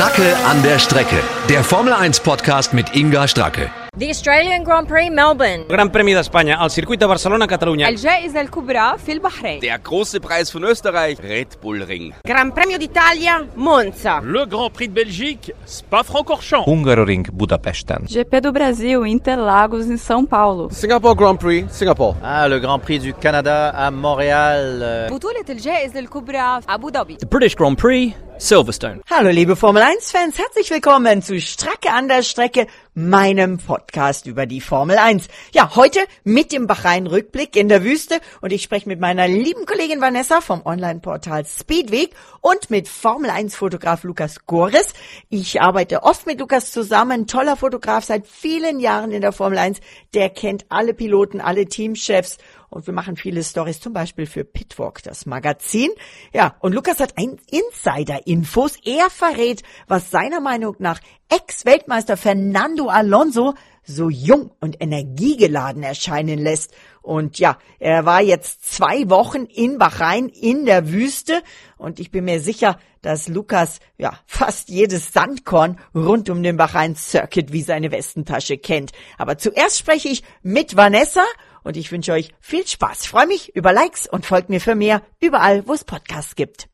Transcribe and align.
Stracke 0.00 0.34
an 0.50 0.62
der 0.62 0.78
Strecke. 0.78 1.16
Der 1.48 1.62
Formel 1.62 1.92
1 1.92 2.20
Podcast 2.20 2.72
mit 2.72 2.94
Inga 2.96 3.28
Stracke. 3.28 3.70
The 3.98 4.10
Australian 4.10 4.62
Grand 4.64 4.86
Prix 4.88 5.10
Melbourne. 5.10 5.64
Gran 5.68 5.90
Premi 5.90 6.12
d'Espanya 6.14 6.58
al 6.58 6.70
circuit 6.70 6.98
de 7.00 7.06
Barcelona-Catalunya. 7.06 7.88
الجائزة 7.88 8.40
الكبرى 8.40 8.98
في 9.06 9.12
البحرين 9.12 9.60
Der 9.60 9.78
große 9.78 10.20
Preis 10.20 10.50
von 10.50 10.64
Österreich, 10.64 11.18
Red 11.22 11.48
Bull 11.62 11.82
Ring. 11.82 12.12
Gran 12.26 12.52
Premio 12.52 12.78
d'Italia, 12.78 13.42
Monza. 13.56 14.20
Le 14.22 14.46
Grand 14.46 14.70
Prix 14.72 14.88
de 14.88 14.94
Belgique, 14.94 15.52
Spa-Francorchamps. 15.66 16.66
Hungaroring 16.66 17.26
Budapesten. 17.32 18.04
GP 18.06 18.40
do 18.42 18.52
Brasil, 18.52 19.04
Interlagos, 19.06 19.86
em 19.86 19.96
São 19.96 20.26
Paulo 20.26 20.68
Singapore 20.70 21.14
Grand 21.14 21.36
Prix, 21.38 21.64
Singapore. 21.70 22.16
Ah, 22.22 22.46
le 22.48 22.58
Grand 22.60 22.78
Prix 22.80 22.98
du 22.98 23.12
Canada 23.14 23.70
à 23.70 23.90
Montréal. 23.90 24.80
euh, 24.82 25.12
بطولة 25.12 25.44
الجائزة 25.50 25.98
الكبرى 26.00 26.60
في 26.60 26.66
أبو 26.74 26.90
ظبي 26.90 27.16
The 27.16 27.28
British 27.38 27.54
Grand 27.56 27.76
Prix, 27.76 28.14
Silverstone. 28.41 29.01
Hallo 29.07 29.29
liebe 29.29 29.55
Formel 29.55 29.83
1-Fans, 29.83 30.39
herzlich 30.39 30.71
willkommen 30.71 31.21
zu 31.21 31.39
Stracke 31.39 31.93
an 31.93 32.07
der 32.07 32.23
Strecke, 32.23 32.65
meinem 32.95 33.59
Podcast 33.59 34.25
über 34.25 34.47
die 34.47 34.61
Formel 34.61 34.97
1. 34.97 35.27
Ja, 35.53 35.75
heute 35.75 35.99
mit 36.23 36.51
dem 36.51 36.65
Bahrain-Rückblick 36.65 37.55
in 37.55 37.69
der 37.69 37.83
Wüste 37.83 38.19
und 38.41 38.51
ich 38.51 38.63
spreche 38.63 38.89
mit 38.89 38.99
meiner 38.99 39.27
lieben 39.27 39.67
Kollegin 39.67 40.01
Vanessa 40.01 40.41
vom 40.41 40.65
Online-Portal 40.65 41.45
Speedweek 41.45 42.15
und 42.41 42.71
mit 42.71 42.87
Formel 42.87 43.29
1-Fotograf 43.29 44.03
Lukas 44.03 44.43
Gores. 44.47 44.87
Ich 45.29 45.61
arbeite 45.61 46.01
oft 46.01 46.25
mit 46.25 46.39
Lukas 46.39 46.71
zusammen, 46.71 47.27
toller 47.27 47.57
Fotograf 47.57 48.05
seit 48.05 48.25
vielen 48.25 48.79
Jahren 48.79 49.11
in 49.11 49.21
der 49.21 49.33
Formel 49.33 49.59
1, 49.59 49.79
der 50.15 50.31
kennt 50.31 50.65
alle 50.69 50.95
Piloten, 50.95 51.41
alle 51.41 51.67
Teamchefs 51.67 52.39
und 52.71 52.87
wir 52.87 52.93
machen 52.93 53.17
viele 53.17 53.43
Stories, 53.43 53.81
zum 53.81 53.91
Beispiel 53.91 54.25
für 54.25 54.45
Pitwalk, 54.45 55.03
das 55.03 55.25
Magazin. 55.25 55.89
Ja, 56.33 56.55
und 56.61 56.73
Lukas 56.73 57.01
hat 57.01 57.17
ein 57.17 57.37
Insider-Infos. 57.51 58.77
Er 58.85 59.09
verrät, 59.09 59.61
was 59.87 60.09
seiner 60.09 60.39
Meinung 60.39 60.77
nach 60.79 61.01
Ex-Weltmeister 61.29 62.15
Fernando 62.15 62.87
Alonso 62.87 63.55
so 63.83 64.09
jung 64.09 64.51
und 64.61 64.81
energiegeladen 64.81 65.83
erscheinen 65.83 66.39
lässt. 66.39 66.73
Und 67.01 67.39
ja, 67.39 67.57
er 67.79 68.05
war 68.05 68.21
jetzt 68.21 68.71
zwei 68.73 69.09
Wochen 69.09 69.45
in 69.45 69.77
Bahrain 69.77 70.29
in 70.29 70.65
der 70.65 70.91
Wüste 70.91 71.43
und 71.77 71.99
ich 71.99 72.09
bin 72.09 72.25
mir 72.25 72.39
sicher, 72.39 72.79
dass 73.01 73.27
Lukas 73.27 73.79
ja 73.97 74.17
fast 74.27 74.69
jedes 74.69 75.11
Sandkorn 75.11 75.79
rund 75.93 76.29
um 76.29 76.41
den 76.41 76.55
Bahrain 76.55 76.95
Circuit 76.95 77.51
wie 77.51 77.63
seine 77.63 77.91
Westentasche 77.91 78.57
kennt. 78.57 78.91
Aber 79.17 79.37
zuerst 79.37 79.79
spreche 79.79 80.07
ich 80.07 80.23
mit 80.41 80.77
Vanessa 80.77 81.23
und 81.63 81.77
ich 81.77 81.91
wünsche 81.91 82.13
euch 82.13 82.33
viel 82.39 82.65
Spaß. 82.65 83.01
Ich 83.03 83.09
freue 83.09 83.27
mich 83.27 83.55
über 83.55 83.73
Likes 83.73 84.07
und 84.07 84.25
folgt 84.25 84.49
mir 84.49 84.61
für 84.61 84.75
mehr 84.75 85.01
überall, 85.19 85.67
wo 85.67 85.73
es 85.73 85.83
Podcasts 85.83 86.35
gibt. 86.35 86.67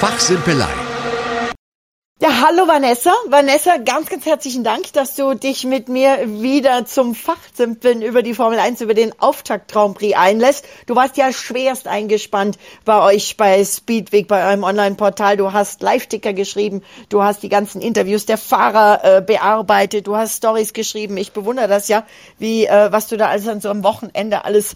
Fachsimpelei. 0.00 0.68
Ja, 2.20 2.30
hallo 2.44 2.66
Vanessa. 2.66 3.12
Vanessa, 3.28 3.76
ganz, 3.76 4.08
ganz 4.08 4.26
herzlichen 4.26 4.64
Dank, 4.64 4.92
dass 4.92 5.14
du 5.14 5.34
dich 5.34 5.62
mit 5.64 5.88
mir 5.88 6.18
wieder 6.42 6.84
zum 6.84 7.14
Fachsimpeln 7.14 8.02
über 8.02 8.24
die 8.24 8.34
Formel 8.34 8.58
1, 8.58 8.80
über 8.80 8.94
den 8.94 9.12
Auftakt 9.20 9.70
Grand 9.70 9.96
Prix 9.96 10.18
einlässt. 10.18 10.64
Du 10.86 10.96
warst 10.96 11.16
ja 11.16 11.32
schwerst 11.32 11.86
eingespannt 11.86 12.58
bei 12.84 13.00
euch 13.02 13.36
bei 13.36 13.64
Speedweek, 13.64 14.26
bei 14.26 14.48
eurem 14.48 14.64
Online-Portal. 14.64 15.36
Du 15.36 15.52
hast 15.52 15.80
Live-Ticker 15.80 16.32
geschrieben, 16.32 16.82
du 17.08 17.22
hast 17.22 17.44
die 17.44 17.48
ganzen 17.48 17.80
Interviews 17.80 18.26
der 18.26 18.36
Fahrer 18.36 19.04
äh, 19.04 19.22
bearbeitet, 19.22 20.08
du 20.08 20.16
hast 20.16 20.38
Stories 20.38 20.72
geschrieben. 20.72 21.16
Ich 21.18 21.30
bewundere 21.30 21.68
das 21.68 21.86
ja, 21.86 22.04
wie 22.36 22.66
äh, 22.66 22.90
was 22.90 23.06
du 23.06 23.16
da 23.16 23.28
alles 23.28 23.46
an 23.46 23.60
so 23.60 23.70
einem 23.70 23.84
Wochenende 23.84 24.44
alles 24.44 24.74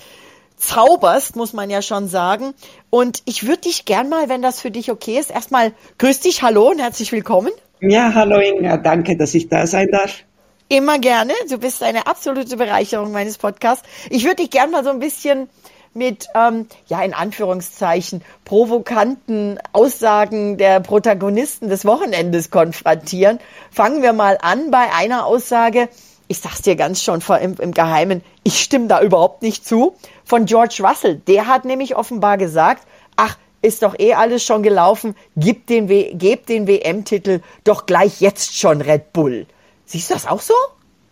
zauberst, 0.63 1.37
muss 1.37 1.53
man 1.53 1.71
ja 1.71 1.83
schon 1.83 2.09
sagen. 2.09 2.55
Und 2.91 3.23
ich 3.25 3.47
würde 3.47 3.63
dich 3.63 3.85
gern 3.85 4.09
mal, 4.09 4.29
wenn 4.29 4.43
das 4.43 4.61
für 4.61 4.71
dich 4.71 4.91
okay 4.91 5.19
ist, 5.19 5.31
erstmal 5.31 5.73
grüß 5.99 6.21
dich, 6.21 6.43
hallo 6.43 6.71
und 6.71 6.79
herzlich 6.79 7.13
willkommen. 7.13 7.53
Ja, 7.81 8.13
hallo 8.15 8.39
Inga, 8.39 8.77
danke, 8.77 9.17
dass 9.17 9.35
ich 9.35 9.49
da 9.49 9.67
sein 9.67 9.89
darf. 9.91 10.23
Immer 10.69 10.99
gerne. 10.99 11.33
Du 11.51 11.59
bist 11.59 11.83
eine 11.83 12.07
absolute 12.07 12.57
Bereicherung 12.57 13.13
meines 13.13 13.39
Podcasts. 13.39 13.87
Ich 14.09 14.25
würde 14.25 14.37
dich 14.37 14.51
gern 14.51 14.71
mal 14.71 14.85
so 14.85 14.91
ein 14.91 15.01
bisschen 15.01 15.49
mit, 15.95 16.29
ähm, 16.35 16.67
ja, 16.87 17.03
in 17.03 17.13
Anführungszeichen, 17.13 18.23
provokanten 18.45 19.59
Aussagen 19.73 20.57
der 20.57 20.81
Protagonisten 20.81 21.69
des 21.69 21.85
Wochenendes 21.85 22.51
konfrontieren. 22.51 23.39
Fangen 23.71 24.03
wir 24.03 24.13
mal 24.13 24.39
an 24.41 24.71
bei 24.71 24.93
einer 24.95 25.27
Aussage, 25.27 25.89
ich 26.29 26.39
sag's 26.39 26.63
dir 26.63 26.77
ganz 26.77 27.03
schon 27.03 27.21
vor, 27.21 27.39
im, 27.39 27.57
im 27.59 27.73
Geheimen, 27.73 28.23
ich 28.43 28.63
stimme 28.63 28.87
da 28.87 29.03
überhaupt 29.03 29.43
nicht 29.43 29.67
zu, 29.67 29.95
von 30.25 30.45
George 30.47 30.83
Russell. 30.83 31.21
Der 31.27 31.47
hat 31.47 31.65
nämlich 31.65 31.97
offenbar 31.97 32.39
gesagt, 32.39 32.87
ach, 33.17 33.37
ist 33.63 33.83
doch 33.83 33.99
eh 33.99 34.15
alles 34.15 34.43
schon 34.43 34.63
gelaufen, 34.63 35.15
gib 35.37 35.67
den, 35.69 35.89
w 35.89 36.15
gebt 36.15 36.49
den 36.49 36.67
WM-Titel 36.67 37.41
doch 37.65 37.87
gleich 37.87 38.21
jetzt 38.21 38.59
schon 38.59 38.81
Red 38.81 39.13
Bull. 39.13 39.47
Siehst 39.85 40.11
du 40.11 40.15
das 40.15 40.27
auch 40.27 40.41
so? 40.41 40.55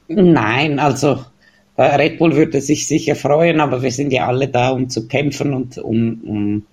Nein, 0.08 0.80
also 0.80 1.24
Red 1.78 2.18
Bull 2.18 2.36
würde 2.36 2.60
sich 2.60 2.86
sicher 2.86 3.14
freuen, 3.14 3.60
aber 3.60 3.82
wir 3.82 3.92
sind 3.92 4.12
ja 4.12 4.26
alle 4.26 4.48
da, 4.48 4.70
um 4.70 4.90
zu 4.90 5.06
kämpfen 5.06 5.54
und 5.54 5.78
um, 5.78 6.20
um 6.26 6.66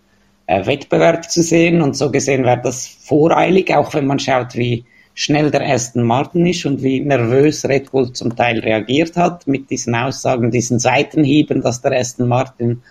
äh, 0.48 0.66
Wettbewerb 0.66 1.30
zu 1.30 1.44
sehen. 1.44 1.82
Und 1.82 1.96
so 1.96 2.12
gesehen 2.12 2.44
wäre 2.44 2.62
das 2.62 2.88
voreilig, 2.88 3.74
auch 3.74 3.94
wenn 3.94 4.08
man 4.08 4.20
schaut, 4.20 4.56
wie 4.56 4.86
schnell 5.18 5.50
der 5.50 5.68
Aston 5.68 6.04
Martin 6.04 6.46
ist 6.46 6.64
und 6.68 6.84
wie 6.84 7.00
nervös 7.00 7.66
Red 7.66 7.90
Bull 7.90 8.14
zum 8.14 8.36
Teil 8.36 8.60
reagiert 8.60 9.18
hat 9.18 9.48
mit 9.48 9.72
diesen 9.72 9.96
Aussagen, 9.96 10.52
diesen 10.52 10.78
Seitenhieben, 10.78 11.64
dass 11.64 11.82
der 11.82 12.00
Aston 12.00 12.28
Martin 12.28 12.84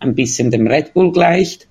ein 0.00 0.14
bisschen 0.14 0.50
dem 0.50 0.66
Red 0.66 0.94
Bull 0.94 1.12
gleicht. 1.12 1.68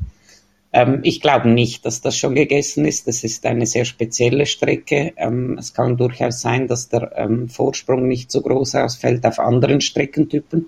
Ähm, 0.72 1.00
ich 1.02 1.20
glaube 1.20 1.50
nicht, 1.50 1.84
dass 1.84 2.00
das 2.02 2.16
schon 2.16 2.36
gegessen 2.36 2.86
ist. 2.86 3.08
Das 3.08 3.24
ist 3.24 3.44
eine 3.48 3.66
sehr 3.66 3.86
spezielle 3.86 4.46
Strecke. 4.46 5.14
Ähm, 5.18 5.58
es 5.58 5.74
kann 5.74 5.98
durchaus 5.98 6.42
sein, 6.42 6.68
dass 6.68 6.90
der 6.90 7.14
ähm, 7.16 7.50
Vorsprung 7.50 8.08
nicht 8.08 8.30
so 8.30 8.44
groß 8.44 8.76
ausfällt 8.76 9.26
auf 9.26 9.40
anderen 9.40 9.82
Streckentypen. 9.82 10.68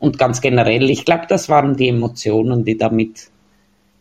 Und 0.00 0.18
ganz 0.18 0.40
generell, 0.40 0.90
ich 0.90 1.04
glaube, 1.04 1.26
das 1.28 1.48
waren 1.48 1.76
die 1.76 1.88
Emotionen, 1.88 2.64
die 2.64 2.76
damit 2.76 3.30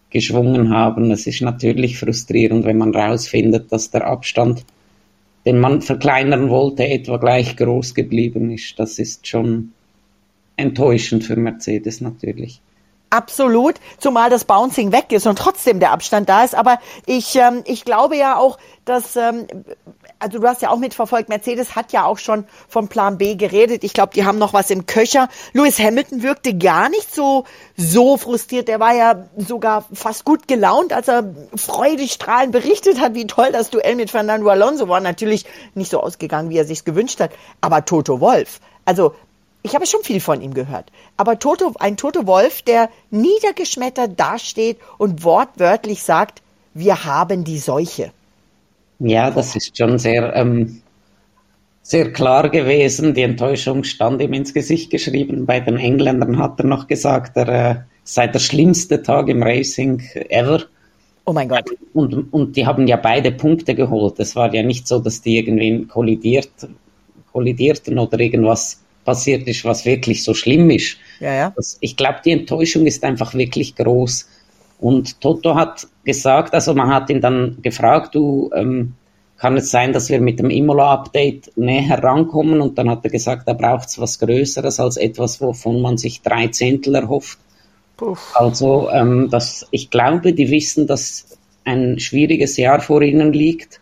geschwungen 0.09 0.73
haben. 0.73 1.11
Es 1.11 1.27
ist 1.27 1.41
natürlich 1.41 1.99
frustrierend, 1.99 2.65
wenn 2.65 2.77
man 2.77 2.93
rausfindet, 2.93 3.71
dass 3.71 3.91
der 3.91 4.07
Abstand, 4.07 4.65
den 5.45 5.59
man 5.59 5.81
verkleinern 5.81 6.49
wollte, 6.49 6.87
etwa 6.87 7.17
gleich 7.17 7.55
groß 7.55 7.93
geblieben 7.93 8.51
ist. 8.51 8.79
Das 8.79 8.99
ist 8.99 9.27
schon 9.27 9.73
enttäuschend 10.55 11.23
für 11.23 11.35
Mercedes 11.35 12.01
natürlich. 12.01 12.61
Absolut, 13.11 13.75
zumal 13.97 14.29
das 14.29 14.45
Bouncing 14.45 14.91
weg 14.91 15.11
ist 15.11 15.25
und 15.25 15.39
trotzdem 15.39 15.79
der 15.79 15.91
Abstand 15.91 16.29
da 16.29 16.43
ist. 16.43 16.53
Aber 16.53 16.79
ich, 17.07 17.35
ähm, 17.35 17.63
ich 17.65 17.83
glaube 17.83 18.15
ja 18.15 18.37
auch, 18.37 18.59
dass, 18.85 19.15
ähm, 19.15 19.47
also 20.19 20.40
du 20.40 20.47
hast 20.47 20.62
ja 20.62 20.69
auch 20.69 20.78
mitverfolgt, 20.78 21.30
Mercedes 21.30 21.75
hat 21.75 21.94
ja 21.94 22.06
auch 22.06 22.18
schon 22.18 22.46
vom 22.68 22.90
Plan 22.90 23.18
B 23.18 23.35
geredet. 23.35 23.84
Ich 23.84 23.94
glaube, 23.94 24.13
die 24.13 24.25
haben 24.25 24.38
noch 24.38 24.53
was 24.53 24.69
im 24.69 24.85
Köcher. 24.85 25.30
Lewis 25.53 25.80
Hamilton 25.80 26.22
wirkte 26.22 26.53
gar 26.53 26.90
nicht 26.90 27.13
so, 27.13 27.46
so 27.78 28.18
frustriert. 28.18 28.68
Der 28.68 28.80
war 28.80 28.94
ja 28.94 29.25
sogar 29.38 29.85
fast 29.94 30.25
gut 30.25 30.47
gelaunt, 30.47 30.94
als 30.94 31.07
er 31.07 31.34
freudig 31.56 32.12
strahlend 32.12 32.52
berichtet 32.52 33.00
hat, 33.00 33.16
wie 33.16 33.28
toll 33.28 33.52
das 33.52 33.69
Duell 33.69 33.96
mit 33.96 34.12
Fernando 34.12 34.50
Alonso 34.50 34.90
war. 34.90 35.00
Natürlich 35.00 35.46
nicht 35.74 35.90
so 35.90 36.02
ausgegangen, 36.02 36.50
wie 36.50 36.57
er 36.57 36.66
sich 36.66 36.84
gewünscht 36.84 37.19
hat. 37.19 37.31
Aber 37.62 37.86
Toto 37.86 38.19
Wolf, 38.19 38.59
also 38.86 39.13
ich 39.62 39.75
habe 39.75 39.86
schon 39.86 40.03
viel 40.03 40.22
von 40.22 40.41
ihm 40.41 40.53
gehört. 40.53 40.91
Aber 41.18 41.40
Toto, 41.40 41.74
ein 41.80 41.97
Toto 41.97 42.28
Wolf, 42.28 42.62
der 42.62 42.90
niedergeschmettert 43.09 44.19
dasteht 44.19 44.80
und 44.97 45.24
wortwörtlich 45.24 46.03
sagt, 46.03 46.41
wir 46.74 47.03
haben 47.03 47.44
die 47.44 47.59
Seuche. 47.59 48.12
Ja, 48.99 49.31
das 49.31 49.55
ist 49.55 49.77
schon 49.77 49.97
sehr, 49.97 50.35
ähm, 50.35 50.81
sehr 51.81 52.11
klar 52.11 52.49
gewesen. 52.49 53.13
Die 53.13 53.21
Enttäuschung 53.21 53.83
stand 53.83 54.21
ihm 54.21 54.33
ins 54.33 54.53
Gesicht 54.53 54.91
geschrieben. 54.91 55.45
Bei 55.45 55.59
den 55.59 55.77
Engländern 55.77 56.37
hat 56.37 56.59
er 56.59 56.65
noch 56.65 56.87
gesagt, 56.87 57.38
er 57.38 57.47
äh, 57.47 57.75
sei 58.03 58.27
der 58.27 58.39
schlimmste 58.39 59.01
Tag 59.01 59.29
im 59.29 59.41
Racing 59.41 60.01
ever. 60.29 60.63
Oh 61.25 61.33
mein 61.33 61.47
Gott. 61.47 61.65
Und, 61.93 62.33
und 62.33 62.55
die 62.57 62.65
haben 62.65 62.88
ja 62.88 62.97
beide 62.97 63.31
Punkte 63.31 63.75
geholt. 63.75 64.19
Es 64.19 64.35
war 64.35 64.53
ja 64.53 64.63
nicht 64.63 64.88
so, 64.88 65.00
dass 65.00 65.21
die 65.21 65.38
irgendwie 65.38 65.85
kollidiert, 65.85 66.50
kollidierten 67.31 68.00
oder 68.00 68.19
irgendwas 68.19 68.81
passiert 69.06 69.47
ist, 69.47 69.63
was 69.63 69.85
wirklich 69.85 70.24
so 70.24 70.33
schlimm 70.33 70.69
ist. 70.69 70.97
Ja, 71.19 71.33
ja. 71.33 71.53
Das, 71.56 71.77
ich 71.81 71.95
glaube, 71.95 72.19
die 72.25 72.31
Enttäuschung 72.31 72.85
ist 72.85 73.03
einfach 73.03 73.33
wirklich 73.33 73.75
groß. 73.75 74.27
Und 74.79 75.19
Toto 75.21 75.55
hat 75.55 75.87
gesagt, 76.05 76.53
also 76.53 76.73
man 76.73 76.89
hat 76.89 77.09
ihn 77.09 77.21
dann 77.21 77.57
gefragt, 77.61 78.15
du, 78.15 78.49
ähm, 78.55 78.93
kann 79.37 79.55
es 79.55 79.71
sein, 79.71 79.93
dass 79.93 80.09
wir 80.09 80.19
mit 80.19 80.39
dem 80.39 80.49
Imola-Update 80.49 81.53
näher 81.55 82.03
rankommen? 82.03 82.61
Und 82.61 82.77
dann 82.77 82.89
hat 82.89 83.05
er 83.05 83.09
gesagt, 83.09 83.47
da 83.47 83.53
braucht 83.53 83.87
es 83.87 83.99
was 83.99 84.19
Größeres 84.19 84.79
als 84.79 84.97
etwas, 84.97 85.39
wovon 85.41 85.81
man 85.81 85.97
sich 85.97 86.21
drei 86.21 86.47
Zehntel 86.47 86.95
erhofft. 86.95 87.39
Puff. 87.95 88.33
Also 88.35 88.89
ähm, 88.91 89.29
das, 89.29 89.67
ich 89.71 89.89
glaube, 89.89 90.33
die 90.33 90.51
wissen, 90.51 90.87
dass 90.87 91.37
ein 91.63 91.99
schwieriges 91.99 92.57
Jahr 92.57 92.81
vor 92.81 93.01
ihnen 93.01 93.33
liegt, 93.33 93.79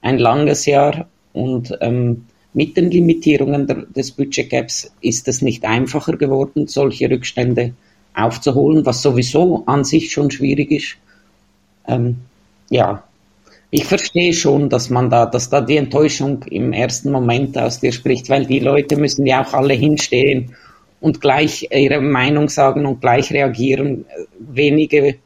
ein 0.00 0.18
langes 0.18 0.66
Jahr 0.66 1.08
und 1.32 1.76
ähm, 1.80 2.26
mit 2.52 2.76
den 2.76 2.90
Limitierungen 2.90 3.66
der, 3.66 3.82
des 3.86 4.12
Budgetgaps 4.12 4.92
ist 5.00 5.28
es 5.28 5.42
nicht 5.42 5.64
einfacher 5.64 6.16
geworden, 6.16 6.66
solche 6.66 7.10
Rückstände 7.10 7.74
aufzuholen, 8.18 8.84
was 8.84 9.02
sowieso 9.02 9.64
an 9.66 9.84
sich 9.84 10.10
schon 10.12 10.30
schwierig 10.30 10.70
ist. 10.70 10.96
Ähm, 11.86 12.16
ja, 12.70 13.02
ich 13.70 13.84
verstehe 13.84 14.32
schon, 14.32 14.68
dass 14.70 14.88
man 14.88 15.10
da, 15.10 15.26
dass 15.26 15.50
da 15.50 15.60
die 15.60 15.76
Enttäuschung 15.76 16.42
im 16.44 16.72
ersten 16.72 17.10
Moment 17.10 17.58
aus 17.58 17.80
dir 17.80 17.92
spricht, 17.92 18.30
weil 18.30 18.46
die 18.46 18.60
Leute 18.60 18.96
müssen 18.96 19.26
ja 19.26 19.44
auch 19.44 19.52
alle 19.52 19.74
hinstehen 19.74 20.54
und 21.00 21.20
gleich 21.20 21.68
ihre 21.70 22.00
Meinung 22.00 22.48
sagen 22.48 22.86
und 22.86 23.00
gleich 23.00 23.30
reagieren, 23.32 24.06
äh, 24.08 24.24
wenige 24.38 25.16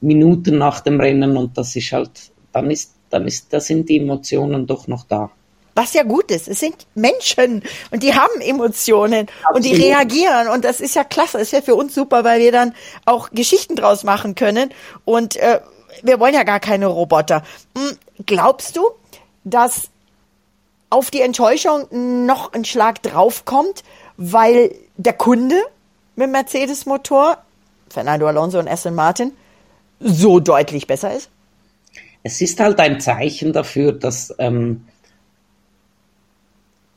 Minuten 0.00 0.58
nach 0.58 0.80
dem 0.80 1.00
Rennen 1.00 1.36
und 1.36 1.56
das 1.56 1.76
ist 1.76 1.92
halt, 1.92 2.10
dann 2.52 2.70
ist, 2.70 2.94
dann 3.10 3.26
ist, 3.26 3.52
da 3.52 3.60
sind 3.60 3.88
die 3.88 3.98
Emotionen 3.98 4.66
doch 4.66 4.88
noch 4.88 5.04
da. 5.04 5.30
Was 5.74 5.92
ja 5.92 6.04
gut 6.04 6.30
ist. 6.30 6.46
Es 6.48 6.60
sind 6.60 6.86
Menschen 6.94 7.62
und 7.90 8.02
die 8.02 8.14
haben 8.14 8.40
Emotionen 8.40 9.26
Absolut. 9.42 9.56
und 9.56 9.64
die 9.64 9.74
reagieren 9.74 10.48
und 10.48 10.64
das 10.64 10.80
ist 10.80 10.94
ja 10.94 11.04
klasse. 11.04 11.38
Das 11.38 11.48
ist 11.48 11.52
ja 11.52 11.62
für 11.62 11.74
uns 11.74 11.94
super, 11.94 12.22
weil 12.24 12.40
wir 12.40 12.52
dann 12.52 12.74
auch 13.04 13.30
Geschichten 13.30 13.74
draus 13.74 14.04
machen 14.04 14.34
können 14.34 14.70
und 15.04 15.36
äh, 15.36 15.60
wir 16.02 16.20
wollen 16.20 16.34
ja 16.34 16.42
gar 16.42 16.60
keine 16.60 16.86
Roboter. 16.86 17.42
Hm, 17.76 17.96
glaubst 18.26 18.76
du, 18.76 18.90
dass 19.44 19.88
auf 20.90 21.10
die 21.10 21.22
Enttäuschung 21.22 21.86
noch 22.26 22.52
ein 22.52 22.64
Schlag 22.64 23.02
draufkommt, 23.02 23.82
weil 24.16 24.74
der 24.96 25.12
Kunde 25.14 25.56
mit 26.14 26.30
Mercedes-Motor, 26.30 27.38
Fernando 27.88 28.28
Alonso 28.28 28.58
und 28.60 28.68
Aston 28.68 28.94
Martin, 28.94 29.32
so 29.98 30.38
deutlich 30.38 30.86
besser 30.86 31.12
ist? 31.14 31.30
Es 32.22 32.40
ist 32.40 32.60
halt 32.60 32.78
ein 32.80 33.00
Zeichen 33.00 33.52
dafür, 33.52 33.92
dass, 33.92 34.34
ähm, 34.38 34.86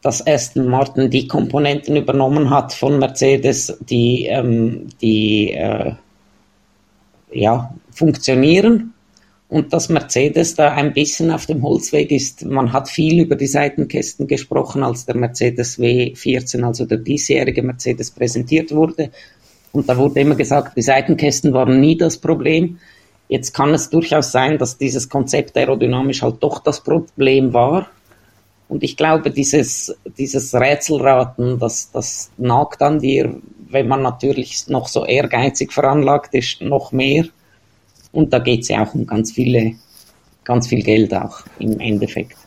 dass 0.02 0.26
Aston 0.26 0.68
Martin 0.68 1.10
die 1.10 1.28
Komponenten 1.28 1.96
übernommen 1.96 2.50
hat 2.50 2.74
von 2.74 3.00
Mercedes, 3.00 3.78
die, 3.90 4.26
ähm, 4.26 4.88
die 5.02 5.52
äh, 5.52 5.94
ja, 7.32 7.74
funktionieren 7.92 8.94
und 9.50 9.72
dass 9.74 9.90
Mercedes 9.90 10.56
da 10.56 10.74
ein 10.74 10.94
bisschen 10.94 11.32
auf 11.32 11.46
dem 11.46 11.64
Holzweg 11.64 12.12
ist. 12.12 12.46
Man 12.46 12.74
hat 12.74 12.90
viel 12.90 13.22
über 13.22 13.36
die 13.36 13.48
Seitenkästen 13.48 14.28
gesprochen, 14.28 14.84
als 14.84 15.06
der 15.06 15.16
Mercedes 15.16 15.80
W14, 15.80 16.64
also 16.64 16.86
der 16.86 16.98
diesjährige 16.98 17.64
Mercedes, 17.64 18.12
präsentiert 18.12 18.74
wurde. 18.74 19.12
Und 19.72 19.88
da 19.88 19.98
wurde 19.98 20.20
immer 20.20 20.36
gesagt, 20.36 20.76
die 20.78 20.82
Seitenkästen 20.82 21.54
waren 21.54 21.80
nie 21.80 21.98
das 21.98 22.18
Problem. 22.18 22.80
Jetzt 23.30 23.54
kann 23.54 23.74
es 23.74 23.90
durchaus 23.90 24.32
sein, 24.32 24.58
dass 24.58 24.78
dieses 24.78 25.10
Konzept 25.10 25.58
aerodynamisch 25.58 26.22
halt 26.22 26.38
doch 26.42 26.60
das 26.60 26.82
Problem 26.82 27.54
war. 27.54 27.90
Und 28.70 28.84
ich 28.84 28.98
glaube, 28.98 29.32
dieses, 29.32 29.96
dieses 30.18 30.54
Rätselraten, 30.54 31.58
das, 31.60 31.92
das 31.92 32.30
nagt 32.38 32.82
an 32.82 33.00
dir, 33.00 33.40
wenn 33.70 33.88
man 33.88 34.02
natürlich 34.02 34.68
noch 34.68 34.88
so 34.88 35.06
ehrgeizig 35.06 35.72
veranlagt 35.72 36.34
ist, 36.34 36.62
noch 36.62 36.92
mehr. 36.92 37.26
Und 38.12 38.34
da 38.34 38.40
geht 38.40 38.62
es 38.62 38.70
ja 38.70 38.84
auch 38.84 38.94
um 38.94 39.06
ganz 39.06 39.32
viele, 39.32 39.76
ganz 40.44 40.68
viel 40.68 40.84
Geld 40.84 41.14
auch 41.14 41.42
im 41.60 41.80
Endeffekt. 41.80 42.38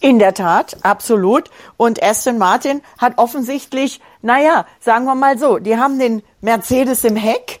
In 0.00 0.18
der 0.18 0.32
Tat, 0.32 0.78
absolut. 0.82 1.50
Und 1.76 2.02
Aston 2.02 2.38
Martin 2.38 2.80
hat 2.96 3.18
offensichtlich, 3.18 4.00
naja, 4.22 4.66
sagen 4.80 5.04
wir 5.04 5.14
mal 5.14 5.38
so, 5.38 5.58
die 5.58 5.76
haben 5.76 5.98
den 5.98 6.22
Mercedes 6.40 7.04
im 7.04 7.16
Heck 7.16 7.60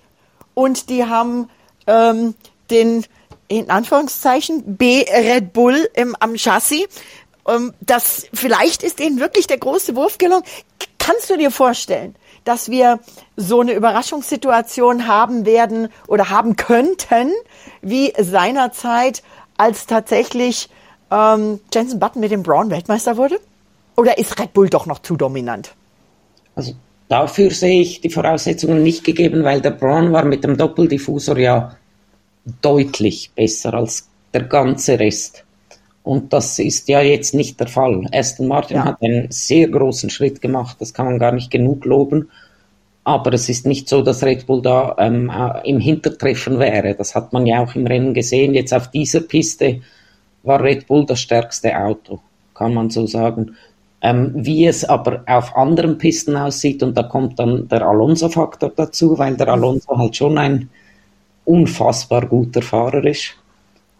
und 0.54 0.88
die 0.88 1.04
haben 1.04 1.50
ähm, 1.86 2.34
den, 2.70 3.04
in 3.48 3.68
Anführungszeichen, 3.68 4.76
B 4.76 5.04
Red 5.10 5.52
Bull 5.52 5.90
im, 5.94 6.16
am 6.18 6.34
Chassis. 6.36 6.86
Ähm, 7.50 7.72
das, 7.80 8.26
vielleicht 8.32 8.82
ist 8.82 9.00
ihnen 9.00 9.20
wirklich 9.20 9.46
der 9.46 9.58
große 9.58 9.96
Wurf 9.96 10.18
gelungen. 10.18 10.44
Kannst 10.98 11.30
du 11.30 11.36
dir 11.36 11.50
vorstellen, 11.50 12.14
dass 12.44 12.70
wir 12.70 13.00
so 13.36 13.60
eine 13.60 13.72
Überraschungssituation 13.72 15.06
haben 15.06 15.46
werden 15.46 15.88
oder 16.06 16.30
haben 16.30 16.56
könnten, 16.56 17.32
wie 17.82 18.12
seinerzeit, 18.18 19.22
als 19.56 19.86
tatsächlich 19.86 20.68
ähm, 21.10 21.60
Jensen 21.72 21.98
Button 21.98 22.20
mit 22.20 22.30
dem 22.30 22.42
Brown 22.42 22.70
Weltmeister 22.70 23.16
wurde? 23.16 23.40
Oder 23.96 24.18
ist 24.18 24.38
Red 24.38 24.52
Bull 24.52 24.70
doch 24.70 24.86
noch 24.86 25.00
zu 25.00 25.16
dominant? 25.16 25.74
Also 26.54 26.72
dafür 27.08 27.50
sehe 27.50 27.82
ich 27.82 28.00
die 28.00 28.10
Voraussetzungen 28.10 28.82
nicht 28.82 29.04
gegeben, 29.04 29.44
weil 29.44 29.60
der 29.60 29.72
Brown 29.72 30.12
war 30.12 30.24
mit 30.24 30.44
dem 30.44 30.56
Doppeldiffusor 30.56 31.38
ja 31.38 31.76
deutlich 32.62 33.30
besser 33.34 33.74
als 33.74 34.08
der 34.32 34.44
ganze 34.44 34.98
Rest. 34.98 35.44
Und 36.02 36.32
das 36.32 36.58
ist 36.58 36.88
ja 36.88 37.02
jetzt 37.02 37.34
nicht 37.34 37.60
der 37.60 37.68
Fall. 37.68 38.06
Aston 38.12 38.48
Martin 38.48 38.78
ja. 38.78 38.84
hat 38.84 39.02
einen 39.02 39.30
sehr 39.30 39.68
großen 39.68 40.10
Schritt 40.10 40.40
gemacht, 40.40 40.76
das 40.80 40.94
kann 40.94 41.06
man 41.06 41.18
gar 41.18 41.32
nicht 41.32 41.50
genug 41.50 41.84
loben. 41.84 42.30
Aber 43.04 43.32
es 43.32 43.48
ist 43.48 43.66
nicht 43.66 43.88
so, 43.88 44.02
dass 44.02 44.22
Red 44.22 44.46
Bull 44.46 44.62
da 44.62 44.94
ähm, 44.98 45.30
äh, 45.30 45.68
im 45.68 45.80
Hintertreffen 45.80 46.58
wäre. 46.58 46.94
Das 46.94 47.14
hat 47.14 47.32
man 47.32 47.46
ja 47.46 47.62
auch 47.62 47.74
im 47.74 47.86
Rennen 47.86 48.14
gesehen. 48.14 48.54
Jetzt 48.54 48.74
auf 48.74 48.90
dieser 48.90 49.20
Piste 49.20 49.80
war 50.42 50.62
Red 50.62 50.86
Bull 50.86 51.06
das 51.06 51.20
stärkste 51.20 51.76
Auto, 51.76 52.20
kann 52.54 52.74
man 52.74 52.90
so 52.90 53.06
sagen. 53.06 53.56
Ähm, 54.02 54.32
wie 54.34 54.66
es 54.66 54.84
aber 54.84 55.22
auf 55.26 55.54
anderen 55.56 55.98
Pisten 55.98 56.36
aussieht, 56.36 56.82
und 56.82 56.96
da 56.96 57.02
kommt 57.02 57.38
dann 57.38 57.68
der 57.68 57.82
Alonso-Faktor 57.82 58.72
dazu, 58.74 59.18
weil 59.18 59.36
der 59.36 59.48
Alonso 59.48 59.96
halt 59.96 60.16
schon 60.16 60.38
ein 60.38 60.70
unfassbar 61.44 62.26
guter 62.26 62.62
Fahrer 62.62 63.04
ist. 63.04 63.34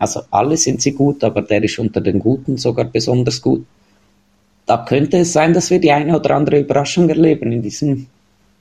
Also 0.00 0.22
alle 0.30 0.56
sind 0.56 0.80
sie 0.80 0.92
gut, 0.92 1.22
aber 1.22 1.42
der 1.42 1.62
ist 1.62 1.78
unter 1.78 2.00
den 2.00 2.18
Guten 2.20 2.56
sogar 2.56 2.86
besonders 2.86 3.42
gut. 3.42 3.66
Da 4.64 4.78
könnte 4.78 5.18
es 5.18 5.34
sein, 5.34 5.52
dass 5.52 5.68
wir 5.68 5.78
die 5.78 5.92
eine 5.92 6.16
oder 6.16 6.34
andere 6.34 6.58
Überraschung 6.60 7.08
erleben 7.10 7.52
in 7.52 7.60
diesem 7.60 8.06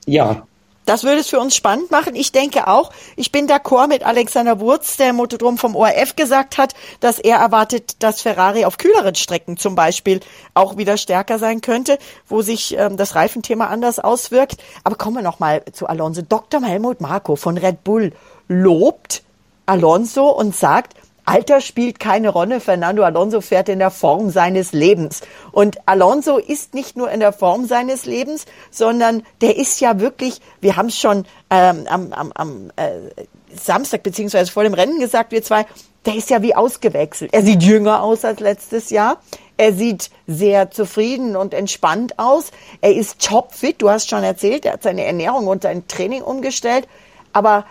Jahr. 0.05 0.45
Das 0.85 1.03
würde 1.03 1.21
es 1.21 1.29
für 1.29 1.39
uns 1.39 1.55
spannend 1.55 1.91
machen. 1.91 2.15
Ich 2.15 2.33
denke 2.33 2.67
auch, 2.67 2.91
ich 3.15 3.31
bin 3.31 3.47
d'accord 3.47 3.87
mit 3.87 4.03
Alexander 4.03 4.59
Wurz, 4.59 4.97
der 4.97 5.13
Motodrom 5.13 5.57
vom 5.57 5.77
ORF 5.77 6.17
gesagt 6.17 6.57
hat, 6.57 6.73
dass 6.99 7.19
er 7.19 7.37
erwartet, 7.37 8.03
dass 8.03 8.21
Ferrari 8.21 8.65
auf 8.65 8.77
kühleren 8.77 9.15
Strecken 9.15 9.55
zum 9.55 9.75
Beispiel 9.75 10.19
auch 10.55 10.75
wieder 10.75 10.97
stärker 10.97 11.39
sein 11.39 11.61
könnte, 11.61 11.99
wo 12.27 12.41
sich 12.41 12.75
ähm, 12.77 12.97
das 12.97 13.15
Reifenthema 13.15 13.67
anders 13.67 13.99
auswirkt. 13.99 14.57
Aber 14.83 14.95
kommen 14.95 15.17
wir 15.17 15.23
nochmal 15.23 15.63
zu 15.71 15.87
Alonso. 15.87 16.21
Dr. 16.21 16.61
Helmut 16.63 16.99
Marko 16.99 17.37
von 17.37 17.57
Red 17.57 17.85
Bull 17.85 18.11
lobt 18.49 19.23
Alonso 19.67 20.29
und 20.31 20.55
sagt, 20.55 20.95
Alter 21.29 21.61
spielt 21.61 21.99
keine 21.99 22.29
Rolle. 22.29 22.59
Fernando 22.59 23.03
Alonso 23.03 23.39
fährt 23.39 23.69
in 23.69 23.77
der 23.77 23.91
Form 23.91 24.31
seines 24.31 24.73
Lebens. 24.73 25.21
Und 25.51 25.77
Alonso 25.85 26.39
ist 26.39 26.73
nicht 26.73 26.97
nur 26.97 27.11
in 27.11 27.19
der 27.19 27.33
Form 27.33 27.67
seines 27.67 28.05
Lebens, 28.05 28.47
sondern 28.71 29.21
der 29.41 29.55
ist 29.55 29.79
ja 29.79 29.99
wirklich, 29.99 30.41
wir 30.59 30.75
haben 30.75 30.87
es 30.87 30.97
schon 30.97 31.25
ähm, 31.51 31.85
am, 31.87 32.31
am, 32.33 32.71
äh, 32.77 32.93
Samstag 33.53 34.01
beziehungsweise 34.01 34.51
vor 34.51 34.63
dem 34.63 34.73
Rennen 34.73 34.99
gesagt, 34.99 35.31
wir 35.31 35.43
zwei, 35.43 35.67
der 36.07 36.15
ist 36.15 36.31
ja 36.31 36.41
wie 36.41 36.55
ausgewechselt. 36.55 37.31
Er 37.31 37.43
sieht 37.43 37.61
jünger 37.61 38.01
aus 38.01 38.25
als 38.25 38.39
letztes 38.39 38.89
Jahr. 38.89 39.21
Er 39.55 39.73
sieht 39.73 40.09
sehr 40.25 40.71
zufrieden 40.71 41.35
und 41.35 41.53
entspannt 41.53 42.17
aus. 42.17 42.49
Er 42.81 42.95
ist 42.95 43.23
topfit. 43.23 43.83
Du 43.83 43.91
hast 43.91 44.09
schon 44.09 44.23
erzählt, 44.23 44.65
er 44.65 44.73
hat 44.73 44.81
seine 44.83 45.03
Ernährung 45.05 45.45
und 45.45 45.61
sein 45.61 45.87
Training 45.87 46.23
umgestellt. 46.23 46.87
Aber 47.33 47.65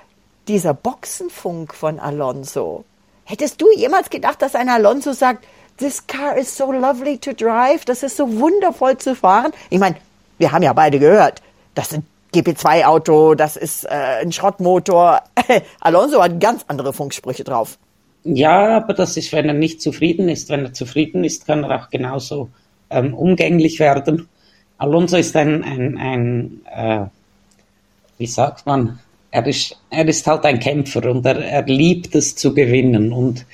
dieser 0.46 0.74
Boxenfunk 0.74 1.74
von 1.74 1.98
Alonso, 1.98 2.84
Hättest 3.28 3.60
du 3.60 3.66
jemals 3.76 4.08
gedacht, 4.08 4.40
dass 4.40 4.54
ein 4.54 4.70
Alonso 4.70 5.12
sagt, 5.12 5.46
this 5.76 6.06
car 6.06 6.38
is 6.38 6.56
so 6.56 6.72
lovely 6.72 7.18
to 7.18 7.34
drive, 7.34 7.84
das 7.84 8.02
ist 8.02 8.16
so 8.16 8.40
wundervoll 8.40 8.96
zu 8.96 9.14
fahren? 9.14 9.52
Ich 9.68 9.78
meine, 9.78 9.96
wir 10.38 10.50
haben 10.50 10.62
ja 10.62 10.72
beide 10.72 10.98
gehört, 10.98 11.42
das 11.74 11.92
ist 11.92 11.98
ein 11.98 12.06
GP2-Auto, 12.32 13.34
das 13.34 13.58
ist 13.58 13.84
äh, 13.84 14.22
ein 14.22 14.32
Schrottmotor. 14.32 15.20
Alonso 15.80 16.22
hat 16.22 16.40
ganz 16.40 16.64
andere 16.68 16.94
Funksprüche 16.94 17.44
drauf. 17.44 17.76
Ja, 18.24 18.78
aber 18.78 18.94
das 18.94 19.18
ist, 19.18 19.30
wenn 19.32 19.46
er 19.46 19.54
nicht 19.54 19.82
zufrieden 19.82 20.30
ist. 20.30 20.48
Wenn 20.48 20.64
er 20.64 20.72
zufrieden 20.72 21.22
ist, 21.22 21.46
kann 21.46 21.64
er 21.64 21.82
auch 21.82 21.90
genauso 21.90 22.48
ähm, 22.88 23.12
umgänglich 23.12 23.78
werden. 23.78 24.26
Alonso 24.78 25.18
ist 25.18 25.36
ein, 25.36 25.62
ein, 25.64 25.98
ein 25.98 26.60
äh, 26.74 27.06
wie 28.16 28.26
sagt 28.26 28.64
man, 28.64 29.00
er 29.30 29.46
ist, 29.46 29.76
er 29.90 30.08
ist 30.08 30.26
halt 30.26 30.44
ein 30.44 30.58
Kämpfer 30.58 31.10
und 31.10 31.24
er, 31.26 31.38
er 31.38 31.62
liebt 31.64 32.14
es 32.14 32.34
zu 32.34 32.54
gewinnen 32.54 33.12
und 33.12 33.44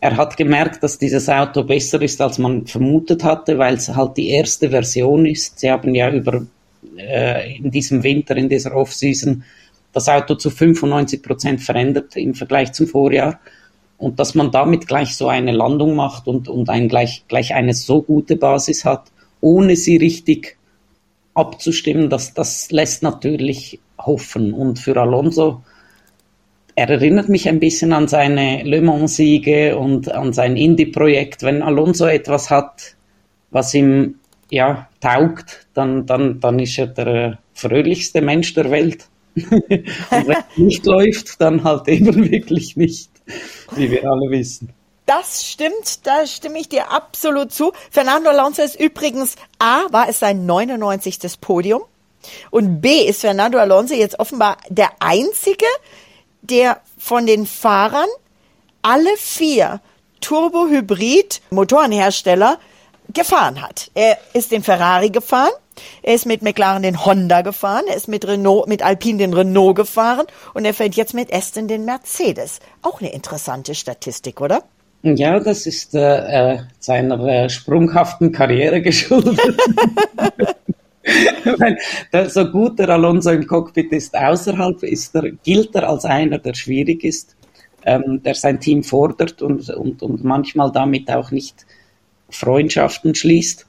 er 0.00 0.16
hat 0.16 0.36
gemerkt, 0.36 0.82
dass 0.82 0.98
dieses 0.98 1.28
Auto 1.28 1.62
besser 1.62 2.00
ist, 2.00 2.20
als 2.20 2.38
man 2.38 2.66
vermutet 2.66 3.22
hatte, 3.22 3.58
weil 3.58 3.74
es 3.74 3.94
halt 3.94 4.16
die 4.16 4.30
erste 4.30 4.70
Version 4.70 5.26
ist. 5.26 5.60
Sie 5.60 5.70
haben 5.70 5.94
ja 5.94 6.10
über 6.10 6.46
äh, 6.96 7.56
in 7.58 7.70
diesem 7.70 8.02
Winter, 8.02 8.34
in 8.36 8.48
dieser 8.48 8.74
Offseason, 8.74 9.44
das 9.92 10.08
Auto 10.08 10.36
zu 10.36 10.50
95 10.50 11.22
Prozent 11.22 11.60
verändert 11.60 12.16
im 12.16 12.34
Vergleich 12.34 12.72
zum 12.72 12.86
Vorjahr. 12.86 13.40
Und 13.98 14.18
dass 14.18 14.34
man 14.34 14.50
damit 14.50 14.86
gleich 14.86 15.14
so 15.14 15.28
eine 15.28 15.52
Landung 15.52 15.94
macht 15.94 16.26
und, 16.26 16.48
und 16.48 16.70
ein, 16.70 16.88
gleich, 16.88 17.24
gleich 17.28 17.52
eine 17.52 17.74
so 17.74 18.00
gute 18.00 18.36
Basis 18.36 18.86
hat, 18.86 19.12
ohne 19.42 19.76
sie 19.76 19.98
richtig 19.98 20.56
abzustimmen, 21.34 22.10
das, 22.10 22.34
das 22.34 22.70
lässt 22.70 23.02
natürlich 23.02 23.80
hoffen. 23.98 24.52
Und 24.52 24.78
für 24.78 24.96
Alonso, 24.96 25.62
er 26.74 26.88
erinnert 26.88 27.28
mich 27.28 27.48
ein 27.48 27.60
bisschen 27.60 27.92
an 27.92 28.08
seine 28.08 28.62
Le 28.62 28.80
Mans-Siege 28.80 29.76
und 29.76 30.10
an 30.10 30.32
sein 30.32 30.56
Indie-Projekt. 30.56 31.42
Wenn 31.42 31.62
Alonso 31.62 32.06
etwas 32.06 32.50
hat, 32.50 32.96
was 33.50 33.74
ihm 33.74 34.16
ja, 34.50 34.88
taugt, 35.00 35.66
dann, 35.74 36.06
dann, 36.06 36.40
dann 36.40 36.58
ist 36.58 36.78
er 36.78 36.88
der 36.88 37.38
fröhlichste 37.54 38.20
Mensch 38.20 38.54
der 38.54 38.70
Welt. 38.70 39.06
und 39.34 39.50
wenn 39.50 40.30
es 40.30 40.58
nicht 40.58 40.86
läuft, 40.86 41.40
dann 41.40 41.62
halt 41.62 41.88
eben 41.88 42.30
wirklich 42.30 42.76
nicht, 42.76 43.10
wie 43.76 43.90
wir 43.90 44.04
alle 44.04 44.30
wissen. 44.30 44.72
Das 45.10 45.44
stimmt, 45.44 46.06
da 46.06 46.24
stimme 46.24 46.60
ich 46.60 46.68
dir 46.68 46.92
absolut 46.92 47.52
zu. 47.52 47.72
Fernando 47.90 48.30
Alonso 48.30 48.62
ist 48.62 48.78
übrigens 48.78 49.34
A, 49.58 49.80
war 49.90 50.08
es 50.08 50.20
sein 50.20 50.46
99. 50.46 51.18
Podium 51.40 51.82
und 52.52 52.80
B 52.80 53.00
ist 53.00 53.22
Fernando 53.22 53.58
Alonso 53.58 53.94
jetzt 53.94 54.20
offenbar 54.20 54.58
der 54.68 54.90
einzige, 55.00 55.66
der 56.42 56.80
von 56.96 57.26
den 57.26 57.44
Fahrern 57.44 58.06
alle 58.82 59.10
vier 59.16 59.80
Turbo-Hybrid-Motorenhersteller 60.20 62.60
gefahren 63.12 63.62
hat. 63.62 63.90
Er 63.94 64.16
ist 64.32 64.52
den 64.52 64.62
Ferrari 64.62 65.10
gefahren, 65.10 65.50
er 66.02 66.14
ist 66.14 66.26
mit 66.26 66.42
McLaren 66.42 66.84
den 66.84 67.04
Honda 67.04 67.42
gefahren, 67.42 67.86
er 67.88 67.96
ist 67.96 68.06
mit 68.06 68.28
Renault, 68.28 68.68
mit 68.68 68.82
Alpine 68.82 69.18
den 69.18 69.34
Renault 69.34 69.74
gefahren 69.74 70.28
und 70.54 70.64
er 70.64 70.74
fährt 70.74 70.94
jetzt 70.94 71.14
mit 71.14 71.34
Aston 71.34 71.66
den 71.66 71.84
Mercedes. 71.84 72.60
Auch 72.82 73.00
eine 73.00 73.12
interessante 73.12 73.74
Statistik, 73.74 74.40
oder? 74.40 74.62
Ja, 75.02 75.40
das 75.40 75.66
ist 75.66 75.94
äh, 75.94 76.54
äh 76.54 76.58
seiner 76.78 77.24
äh, 77.26 77.48
sprunghaften 77.48 78.32
Karriere 78.32 78.82
geschuldet. 78.88 79.38
Weil 82.12 82.28
so 82.28 82.44
gut 82.46 82.78
der 82.78 82.90
Alonso 82.90 83.30
im 83.30 83.46
Cockpit 83.46 83.92
ist, 83.92 84.14
außerhalb 84.16 84.82
ist 84.82 85.14
er, 85.14 85.30
gilt 85.30 85.74
er 85.74 85.88
als 85.88 86.04
einer, 86.04 86.38
der 86.38 86.54
schwierig 86.54 87.04
ist, 87.04 87.34
ähm, 87.84 88.22
der 88.22 88.34
sein 88.34 88.60
Team 88.60 88.82
fordert 88.82 89.40
und, 89.40 89.68
und, 89.70 90.02
und 90.02 90.22
manchmal 90.24 90.70
damit 90.70 91.10
auch 91.10 91.30
nicht 91.30 91.66
Freundschaften 92.28 93.14
schließt. 93.14 93.66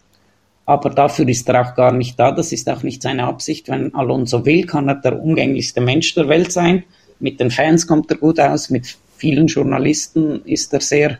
Aber 0.65 0.89
dafür 0.89 1.27
ist 1.27 1.49
er 1.49 1.61
auch 1.61 1.75
gar 1.75 1.91
nicht 1.91 2.19
da. 2.19 2.31
Das 2.31 2.51
ist 2.51 2.69
auch 2.69 2.83
nicht 2.83 3.01
seine 3.01 3.23
Absicht. 3.23 3.69
Wenn 3.69 3.95
Alonso 3.95 4.45
will, 4.45 4.65
kann 4.65 4.87
er 4.87 4.95
der 4.95 5.19
umgänglichste 5.19 5.81
Mensch 5.81 6.13
der 6.13 6.27
Welt 6.27 6.51
sein. 6.51 6.83
Mit 7.19 7.39
den 7.39 7.51
Fans 7.51 7.87
kommt 7.87 8.11
er 8.11 8.17
gut 8.17 8.39
aus. 8.39 8.69
Mit 8.69 8.97
vielen 9.21 9.45
Journalisten 9.45 10.43
ist 10.45 10.73
er 10.73 10.81
sehr 10.81 11.19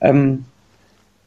ähm, 0.00 0.44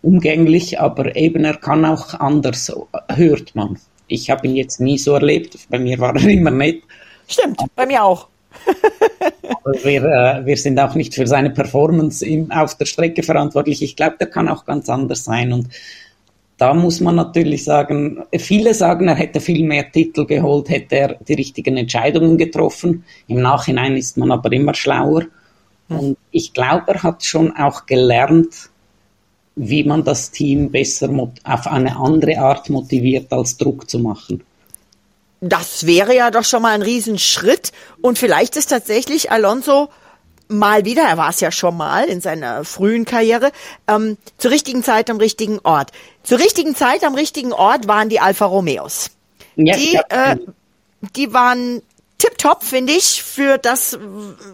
umgänglich. 0.01 0.79
Aber 0.79 1.15
eben 1.15 1.43
er 1.43 1.57
kann 1.57 1.83
auch 1.83 2.13
anders, 2.13 2.71
hört 3.09 3.53
man. 3.55 3.77
Ich 4.07 4.29
habe 4.29 4.47
ihn 4.47 4.55
jetzt 4.55 4.79
nie 4.79 4.97
so 4.97 5.13
erlebt. 5.13 5.57
Bei 5.69 5.79
mir 5.79 5.99
war 5.99 6.15
er 6.15 6.27
immer 6.39 6.51
nett. 6.51 6.81
Stimmt, 7.27 7.59
bei 7.75 7.85
mir 7.85 8.03
auch. 8.03 8.27
wir, 9.83 10.03
äh, 10.03 10.45
wir 10.45 10.57
sind 10.57 10.79
auch 10.79 10.95
nicht 10.95 11.13
für 11.13 11.27
seine 11.27 11.49
Performance 11.49 12.25
im, 12.25 12.51
auf 12.51 12.77
der 12.77 12.85
Strecke 12.85 13.23
verantwortlich. 13.23 13.81
Ich 13.81 13.95
glaube, 13.95 14.15
der 14.19 14.27
kann 14.27 14.47
auch 14.47 14.63
ganz 14.65 14.87
anders 14.89 15.25
sein. 15.25 15.51
Und 15.51 15.67
da 16.57 16.73
muss 16.73 17.01
man 17.01 17.15
natürlich 17.15 17.65
sagen, 17.65 18.23
viele 18.37 18.73
sagen, 18.73 19.09
er 19.09 19.15
hätte 19.15 19.41
viel 19.41 19.65
mehr 19.65 19.91
Titel 19.91 20.25
geholt, 20.25 20.69
hätte 20.69 20.95
er 20.95 21.15
die 21.27 21.33
richtigen 21.33 21.75
Entscheidungen 21.75 22.37
getroffen. 22.37 23.03
Im 23.27 23.41
Nachhinein 23.41 23.97
ist 23.97 24.17
man 24.17 24.31
aber 24.31 24.51
immer 24.53 24.73
schlauer. 24.73 25.23
Hm. 25.89 25.99
Und 25.99 26.17
ich 26.31 26.53
glaube, 26.53 26.93
er 26.93 27.03
hat 27.03 27.23
schon 27.23 27.55
auch 27.55 27.85
gelernt, 27.85 28.69
wie 29.55 29.83
man 29.83 30.03
das 30.03 30.31
Team 30.31 30.71
besser 30.71 31.09
auf 31.43 31.67
eine 31.67 31.95
andere 31.95 32.37
Art 32.39 32.69
motiviert, 32.69 33.31
als 33.31 33.57
Druck 33.57 33.89
zu 33.89 33.99
machen. 33.99 34.43
Das 35.41 35.85
wäre 35.85 36.15
ja 36.15 36.31
doch 36.31 36.45
schon 36.45 36.61
mal 36.61 36.73
ein 36.73 36.81
Riesenschritt. 36.81 37.71
Und 38.01 38.17
vielleicht 38.17 38.55
ist 38.55 38.67
tatsächlich 38.67 39.29
Alonso 39.29 39.89
mal 40.47 40.85
wieder, 40.85 41.03
er 41.03 41.17
war 41.17 41.29
es 41.29 41.39
ja 41.39 41.51
schon 41.51 41.77
mal 41.77 42.05
in 42.05 42.21
seiner 42.21 42.63
frühen 42.63 43.05
Karriere, 43.05 43.51
ähm, 43.87 44.17
zur 44.37 44.51
richtigen 44.51 44.83
Zeit 44.83 45.09
am 45.09 45.17
richtigen 45.17 45.59
Ort. 45.63 45.91
Zur 46.23 46.39
richtigen 46.39 46.75
Zeit 46.75 47.03
am 47.03 47.15
richtigen 47.15 47.53
Ort 47.53 47.87
waren 47.87 48.09
die 48.09 48.19
Alfa 48.19 48.45
Romeos. 48.45 49.11
Ja, 49.55 49.75
die, 49.75 49.99
äh, 50.09 50.37
die 51.15 51.33
waren 51.33 51.81
tipptopp, 52.17 52.63
finde 52.63 52.93
ich, 52.93 53.21
für 53.21 53.57
das, 53.57 53.97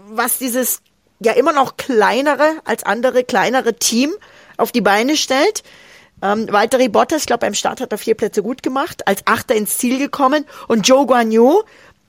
was 0.09 0.39
dieses 0.39 0.81
ja 1.19 1.33
immer 1.33 1.53
noch 1.53 1.77
kleinere 1.77 2.59
als 2.65 2.83
andere 2.83 3.23
kleinere 3.23 3.73
Team 3.75 4.11
auf 4.57 4.71
die 4.71 4.81
Beine 4.81 5.17
stellt. 5.17 5.63
Ähm, 6.21 6.47
Valtteri 6.49 6.89
Bottas, 6.89 7.21
ich 7.21 7.27
glaube, 7.27 7.41
beim 7.41 7.53
Start 7.53 7.79
hat 7.81 7.91
er 7.91 7.97
vier 7.97 8.15
Plätze 8.15 8.43
gut 8.43 8.61
gemacht, 8.61 9.07
als 9.07 9.21
Achter 9.25 9.55
ins 9.55 9.77
Ziel 9.77 9.99
gekommen. 9.99 10.45
Und 10.67 10.87
Joe 10.87 11.05
Guan 11.05 11.31
Yu, 11.31 11.61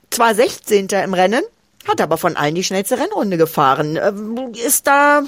zwar 0.09 0.35
16. 0.35 0.87
im 1.03 1.13
Rennen, 1.13 1.43
hat 1.87 2.01
aber 2.01 2.17
von 2.17 2.35
allen 2.35 2.55
die 2.55 2.63
schnellste 2.63 2.99
Rennrunde 2.99 3.37
gefahren. 3.37 3.97
Ähm, 4.01 4.53
ist 4.53 4.87
da, 4.87 5.23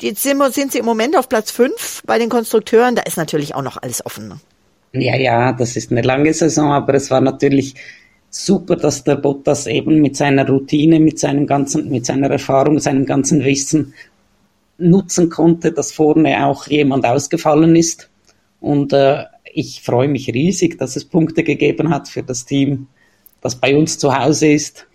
jetzt 0.00 0.22
sind, 0.22 0.40
sind 0.54 0.72
sie 0.72 0.78
im 0.78 0.84
Moment 0.84 1.16
auf 1.16 1.28
Platz 1.28 1.50
5 1.50 2.02
bei 2.06 2.18
den 2.18 2.28
Konstrukteuren, 2.28 2.94
da 2.94 3.02
ist 3.02 3.16
natürlich 3.16 3.54
auch 3.54 3.62
noch 3.62 3.82
alles 3.82 4.04
offen. 4.06 4.28
Ne? 4.28 4.38
Ja, 4.92 5.16
ja, 5.16 5.52
das 5.52 5.76
ist 5.76 5.90
eine 5.90 6.02
lange 6.02 6.32
Saison, 6.32 6.72
aber 6.72 6.94
es 6.94 7.10
war 7.10 7.20
natürlich 7.20 7.74
super, 8.34 8.76
dass 8.76 9.04
der 9.04 9.16
Bottas 9.16 9.66
eben 9.66 10.00
mit 10.00 10.16
seiner 10.16 10.46
Routine, 10.46 10.98
mit 10.98 11.18
seinem 11.18 11.46
ganzen, 11.46 11.88
mit 11.88 12.04
seiner 12.04 12.30
Erfahrung, 12.30 12.80
seinem 12.80 13.06
ganzen 13.06 13.44
Wissen 13.44 13.94
nutzen 14.76 15.30
konnte, 15.30 15.70
dass 15.70 15.92
vorne 15.92 16.44
auch 16.44 16.66
jemand 16.66 17.06
ausgefallen 17.06 17.76
ist. 17.76 18.10
Und 18.60 18.92
äh, 18.92 19.24
ich 19.52 19.82
freue 19.82 20.08
mich 20.08 20.28
riesig, 20.34 20.78
dass 20.78 20.96
es 20.96 21.04
Punkte 21.04 21.44
gegeben 21.44 21.90
hat 21.90 22.08
für 22.08 22.24
das 22.24 22.44
Team, 22.44 22.88
das 23.40 23.54
bei 23.54 23.76
uns 23.76 23.98
zu 23.98 24.18
Hause 24.18 24.48
ist. 24.48 24.86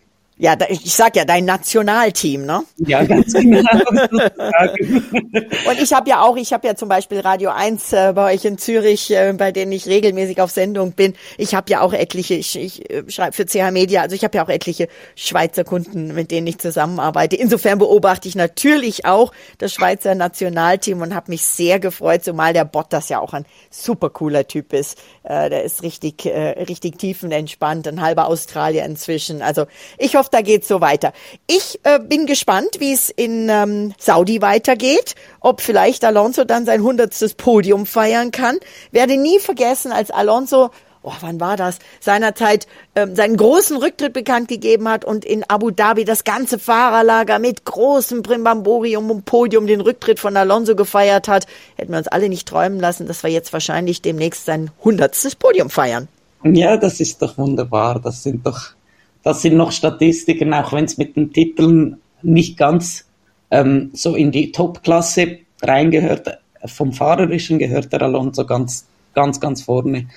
Ja, 0.41 0.55
ich 0.69 0.95
sag 0.95 1.17
ja, 1.17 1.25
dein 1.25 1.43
Nationalteam, 1.43 2.45
ne? 2.45 2.63
Ja, 2.77 3.03
ganz 3.03 3.33
genau. 3.33 3.59
und 4.09 5.81
ich 5.81 5.91
habe 5.91 6.09
ja 6.09 6.21
auch, 6.21 6.37
ich 6.37 6.53
habe 6.53 6.65
ja 6.65 6.75
zum 6.75 6.87
Beispiel 6.87 7.19
Radio 7.19 7.49
1 7.49 7.91
äh, 7.91 8.13
bei 8.15 8.33
euch 8.33 8.45
in 8.45 8.57
Zürich, 8.57 9.11
äh, 9.11 9.33
bei 9.33 9.51
denen 9.51 9.73
ich 9.73 9.87
regelmäßig 9.87 10.39
auf 10.39 10.49
Sendung 10.51 10.93
bin. 10.93 11.15
Ich 11.37 11.55
habe 11.55 11.69
ja 11.69 11.81
auch 11.81 11.91
etliche, 11.91 12.35
ich, 12.35 12.57
ich 12.57 12.89
äh, 12.89 13.03
schreibe 13.09 13.33
für 13.33 13.45
CH 13.45 13.71
Media, 13.71 14.01
also 14.01 14.15
ich 14.15 14.23
habe 14.23 14.37
ja 14.37 14.45
auch 14.45 14.47
etliche 14.47 14.87
Schweizer 15.13 15.65
Kunden, 15.65 16.13
mit 16.15 16.31
denen 16.31 16.47
ich 16.47 16.57
zusammenarbeite. 16.57 17.35
Insofern 17.35 17.77
beobachte 17.77 18.29
ich 18.29 18.35
natürlich 18.35 19.05
auch 19.05 19.33
das 19.57 19.73
Schweizer 19.73 20.15
Nationalteam 20.15 21.01
und 21.01 21.15
habe 21.15 21.31
mich 21.31 21.43
sehr 21.43 21.81
gefreut, 21.81 22.23
zumal 22.23 22.53
der 22.53 22.63
Bottas 22.63 23.09
ja 23.09 23.19
auch 23.19 23.33
ein 23.33 23.45
super 23.71 24.09
cooler 24.09 24.47
Typ 24.47 24.71
ist. 24.71 24.99
Äh, 25.23 25.49
der 25.49 25.65
ist 25.65 25.83
richtig, 25.83 26.25
äh, 26.25 26.63
richtig 26.63 26.97
tiefenentspannt, 26.97 27.89
ein 27.89 27.99
halber 27.99 28.27
Australier 28.27 28.85
inzwischen. 28.85 29.41
Also 29.41 29.65
ich 29.97 30.15
hoffe, 30.15 30.28
da 30.31 30.41
geht's 30.41 30.67
so 30.67 30.81
weiter. 30.81 31.13
Ich 31.47 31.79
äh, 31.83 31.99
bin 31.99 32.25
gespannt, 32.25 32.77
wie 32.79 32.93
es 32.93 33.09
in 33.09 33.49
ähm, 33.49 33.93
Saudi 33.97 34.41
weitergeht, 34.41 35.15
ob 35.39 35.61
vielleicht 35.61 36.03
Alonso 36.05 36.43
dann 36.43 36.65
sein 36.65 36.83
hundertstes 36.83 37.33
Podium 37.33 37.85
feiern 37.85 38.31
kann. 38.31 38.57
Werde 38.91 39.17
nie 39.17 39.39
vergessen, 39.39 39.91
als 39.91 40.11
Alonso 40.11 40.71
oh, 41.01 41.13
wann 41.21 41.39
war 41.39 41.57
das, 41.57 41.79
seinerzeit 41.99 42.67
ähm, 42.95 43.15
seinen 43.15 43.37
großen 43.37 43.77
Rücktritt 43.77 44.13
bekannt 44.13 44.47
gegeben 44.47 44.87
hat 44.87 45.05
und 45.05 45.25
in 45.25 45.43
Abu 45.47 45.71
Dhabi 45.71 46.05
das 46.05 46.23
ganze 46.23 46.59
Fahrerlager 46.59 47.39
mit 47.39 47.65
großem 47.65 48.23
Primbamborium 48.23 49.09
und 49.09 49.25
Podium 49.25 49.67
den 49.67 49.81
Rücktritt 49.81 50.19
von 50.19 50.35
Alonso 50.35 50.75
gefeiert 50.75 51.27
hat, 51.27 51.47
hätten 51.77 51.91
wir 51.91 51.99
uns 51.99 52.07
alle 52.07 52.29
nicht 52.29 52.47
träumen 52.47 52.79
lassen, 52.79 53.07
dass 53.07 53.23
wir 53.23 53.29
jetzt 53.29 53.53
wahrscheinlich 53.53 54.01
demnächst 54.01 54.45
sein 54.45 54.71
hundertstes 54.83 55.35
Podium 55.35 55.69
feiern. 55.69 56.07
Ja, 56.43 56.77
das 56.77 56.99
ist 56.99 57.21
doch 57.21 57.37
wunderbar. 57.37 57.99
Das 57.99 58.23
sind 58.23 58.45
doch 58.45 58.73
das 59.23 59.41
sind 59.41 59.55
noch 59.57 59.71
Statistiken, 59.71 60.53
auch 60.53 60.73
wenn 60.73 60.85
es 60.85 60.97
mit 60.97 61.15
den 61.15 61.33
Titeln 61.33 61.97
nicht 62.21 62.57
ganz 62.57 63.05
ähm, 63.51 63.91
so 63.93 64.15
in 64.15 64.31
die 64.31 64.51
Top-Klasse 64.51 65.39
reingehört. 65.61 66.39
Vom 66.65 66.93
Fahrerischen 66.93 67.59
gehört 67.59 67.91
der 67.91 68.01
Alonso 68.01 68.45
ganz, 68.45 68.87
ganz, 69.13 69.39
ganz 69.39 69.61
vorne. 69.61 70.07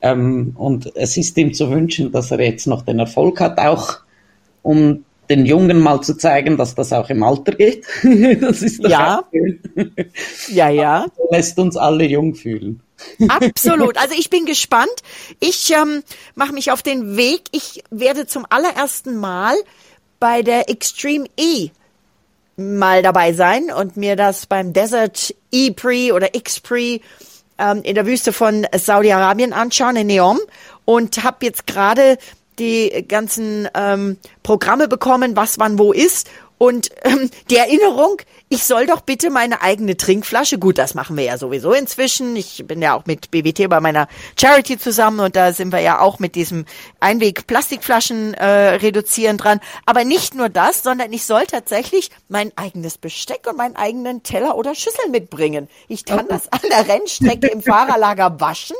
Ähm, 0.00 0.52
und 0.56 0.94
es 0.96 1.16
ist 1.16 1.36
ihm 1.38 1.54
zu 1.54 1.70
wünschen, 1.70 2.10
dass 2.10 2.30
er 2.30 2.40
jetzt 2.40 2.66
noch 2.66 2.82
den 2.82 2.98
Erfolg 2.98 3.40
hat, 3.40 3.58
auch 3.58 4.00
um 4.62 5.04
den 5.30 5.46
Jungen 5.46 5.80
mal 5.80 6.00
zu 6.00 6.16
zeigen, 6.16 6.56
dass 6.56 6.74
das 6.74 6.92
auch 6.92 7.08
im 7.08 7.22
Alter 7.22 7.52
geht. 7.52 7.86
das 8.40 8.62
ist 8.62 8.82
ja. 8.86 9.22
ja, 10.48 10.68
ja. 10.68 11.06
lässt 11.30 11.58
uns 11.58 11.76
alle 11.76 12.04
jung 12.04 12.34
fühlen. 12.34 12.80
Absolut. 13.28 13.98
Also 13.98 14.14
ich 14.16 14.30
bin 14.30 14.46
gespannt. 14.46 14.92
Ich 15.40 15.70
ähm, 15.72 16.02
mache 16.34 16.52
mich 16.52 16.70
auf 16.70 16.82
den 16.82 17.16
Weg. 17.16 17.42
Ich 17.52 17.82
werde 17.90 18.26
zum 18.26 18.46
allerersten 18.48 19.16
Mal 19.16 19.54
bei 20.20 20.42
der 20.42 20.68
Extreme 20.68 21.26
E 21.36 21.70
mal 22.56 23.02
dabei 23.02 23.32
sein 23.32 23.70
und 23.72 23.96
mir 23.96 24.16
das 24.16 24.46
beim 24.46 24.72
Desert 24.72 25.34
E-Pre 25.50 26.12
oder 26.12 26.34
X-Pre 26.34 27.00
ähm, 27.58 27.82
in 27.82 27.94
der 27.94 28.06
Wüste 28.06 28.32
von 28.32 28.66
Saudi-Arabien 28.74 29.52
anschauen, 29.52 29.96
in 29.96 30.06
Neom. 30.06 30.40
Und 30.84 31.22
habe 31.22 31.46
jetzt 31.46 31.66
gerade 31.66 32.18
die 32.58 33.04
ganzen 33.08 33.68
ähm, 33.74 34.18
Programme 34.42 34.88
bekommen, 34.88 35.36
was 35.36 35.58
wann 35.58 35.78
wo 35.78 35.92
ist. 35.92 36.28
Und 36.62 36.90
ähm, 37.02 37.28
die 37.50 37.56
Erinnerung, 37.56 38.18
ich 38.48 38.62
soll 38.62 38.86
doch 38.86 39.00
bitte 39.00 39.30
meine 39.30 39.62
eigene 39.62 39.96
Trinkflasche, 39.96 40.60
gut, 40.60 40.78
das 40.78 40.94
machen 40.94 41.16
wir 41.16 41.24
ja 41.24 41.36
sowieso 41.36 41.72
inzwischen. 41.72 42.36
Ich 42.36 42.64
bin 42.68 42.80
ja 42.80 42.94
auch 42.94 43.04
mit 43.04 43.32
BWT 43.32 43.68
bei 43.68 43.80
meiner 43.80 44.06
Charity 44.38 44.78
zusammen 44.78 45.18
und 45.18 45.34
da 45.34 45.52
sind 45.52 45.72
wir 45.72 45.80
ja 45.80 45.98
auch 45.98 46.20
mit 46.20 46.36
diesem 46.36 46.64
Einweg-Plastikflaschen 47.00 48.34
äh, 48.34 48.46
reduzieren 48.76 49.38
dran. 49.38 49.58
Aber 49.86 50.04
nicht 50.04 50.36
nur 50.36 50.50
das, 50.50 50.84
sondern 50.84 51.12
ich 51.12 51.26
soll 51.26 51.46
tatsächlich 51.46 52.10
mein 52.28 52.56
eigenes 52.56 52.96
Besteck 52.96 53.48
und 53.48 53.56
meinen 53.56 53.74
eigenen 53.74 54.22
Teller 54.22 54.56
oder 54.56 54.76
Schüssel 54.76 55.08
mitbringen. 55.10 55.68
Ich 55.88 56.04
kann 56.04 56.28
das 56.28 56.46
an 56.52 56.60
der 56.70 56.86
Rennstrecke 56.86 57.48
im 57.48 57.60
Fahrerlager 57.60 58.38
waschen, 58.38 58.76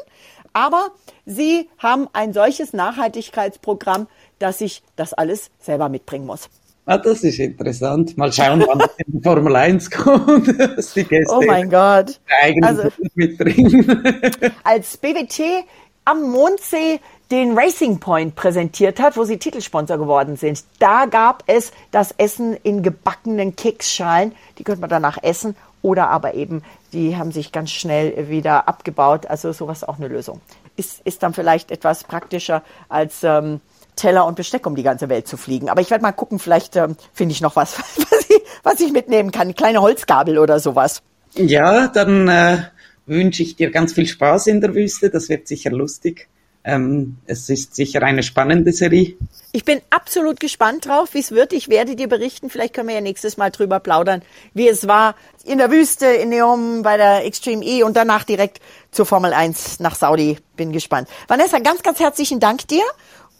aber 0.52 0.90
sie 1.26 1.68
haben 1.78 2.06
ein 2.12 2.32
solches 2.32 2.74
Nachhaltigkeitsprogramm, 2.74 4.06
dass 4.38 4.60
ich 4.60 4.84
das 4.94 5.14
alles 5.14 5.50
selber 5.58 5.88
mitbringen 5.88 6.26
muss. 6.26 6.48
Ah, 6.84 6.98
das 6.98 7.22
ist 7.22 7.38
interessant. 7.38 8.18
Mal 8.18 8.32
schauen, 8.32 8.64
wann 8.66 8.80
das 8.80 8.90
in 9.06 9.12
die 9.18 9.22
Formel 9.22 9.54
1 9.54 9.90
kommt. 9.90 10.48
dass 10.76 10.94
die 10.94 11.04
Gäste 11.04 11.32
Oh 11.34 11.40
mein 11.46 11.70
Gott. 11.70 12.20
eigenen 12.42 12.64
Also- 12.64 12.88
mitbringen. 13.14 14.02
Als 14.64 14.96
BWT 14.96 15.64
am 16.04 16.22
Mondsee 16.30 16.98
den 17.30 17.56
Racing 17.56 17.98
Point 18.00 18.34
präsentiert 18.34 19.00
hat, 19.00 19.16
wo 19.16 19.24
sie 19.24 19.38
Titelsponsor 19.38 19.96
geworden 19.96 20.36
sind. 20.36 20.64
Da 20.80 21.06
gab 21.06 21.44
es 21.46 21.72
das 21.92 22.12
Essen 22.18 22.56
in 22.62 22.82
gebackenen 22.82 23.54
Keksschalen. 23.56 24.32
Die 24.58 24.64
könnte 24.64 24.80
man 24.80 24.90
danach 24.90 25.18
essen. 25.22 25.54
Oder 25.82 26.08
aber 26.08 26.34
eben, 26.34 26.62
die 26.92 27.16
haben 27.16 27.32
sich 27.32 27.50
ganz 27.52 27.70
schnell 27.70 28.28
wieder 28.28 28.68
abgebaut. 28.68 29.26
Also 29.26 29.52
sowas 29.52 29.82
auch 29.84 29.98
eine 29.98 30.08
Lösung. 30.08 30.40
Ist, 30.76 31.00
ist 31.04 31.22
dann 31.22 31.32
vielleicht 31.32 31.70
etwas 31.70 32.04
praktischer 32.04 32.62
als 32.88 33.22
ähm, 33.24 33.60
Teller 33.96 34.26
und 34.26 34.36
Besteck 34.36 34.66
um 34.66 34.74
die 34.74 34.82
ganze 34.82 35.08
Welt 35.08 35.28
zu 35.28 35.36
fliegen. 35.36 35.68
Aber 35.68 35.80
ich 35.80 35.90
werde 35.90 36.02
mal 36.02 36.12
gucken, 36.12 36.38
vielleicht 36.38 36.76
ähm, 36.76 36.96
finde 37.12 37.32
ich 37.32 37.40
noch 37.40 37.56
was, 37.56 37.78
was 37.96 38.26
ich, 38.28 38.42
was 38.62 38.80
ich 38.80 38.92
mitnehmen 38.92 39.30
kann. 39.30 39.42
Eine 39.42 39.54
kleine 39.54 39.82
Holzgabel 39.82 40.38
oder 40.38 40.60
sowas. 40.60 41.02
Ja, 41.34 41.88
dann 41.88 42.28
äh, 42.28 42.58
wünsche 43.06 43.42
ich 43.42 43.56
dir 43.56 43.70
ganz 43.70 43.92
viel 43.92 44.06
Spaß 44.06 44.46
in 44.48 44.60
der 44.60 44.74
Wüste. 44.74 45.10
Das 45.10 45.28
wird 45.28 45.48
sicher 45.48 45.70
lustig. 45.70 46.28
Ähm, 46.64 47.16
es 47.26 47.48
ist 47.48 47.74
sicher 47.74 48.02
eine 48.02 48.22
spannende 48.22 48.72
Serie. 48.72 49.16
Ich 49.50 49.64
bin 49.64 49.80
absolut 49.90 50.38
gespannt 50.38 50.86
drauf, 50.86 51.14
wie 51.14 51.18
es 51.18 51.32
wird. 51.32 51.52
Ich 51.52 51.68
werde 51.68 51.96
dir 51.96 52.08
berichten. 52.08 52.50
Vielleicht 52.50 52.72
können 52.72 52.88
wir 52.88 52.94
ja 52.94 53.00
nächstes 53.00 53.36
Mal 53.36 53.50
drüber 53.50 53.80
plaudern, 53.80 54.22
wie 54.54 54.68
es 54.68 54.86
war 54.86 55.16
in 55.44 55.58
der 55.58 55.72
Wüste, 55.72 56.06
in 56.06 56.28
Neom, 56.28 56.82
bei 56.82 56.96
der 56.96 57.24
Extreme 57.26 57.64
E 57.64 57.82
und 57.82 57.96
danach 57.96 58.22
direkt 58.22 58.60
zur 58.92 59.06
Formel 59.06 59.32
1 59.32 59.80
nach 59.80 59.96
Saudi. 59.96 60.38
Bin 60.56 60.70
gespannt. 60.70 61.08
Vanessa, 61.26 61.58
ganz, 61.58 61.82
ganz 61.82 61.98
herzlichen 61.98 62.38
Dank 62.38 62.68
dir. 62.68 62.84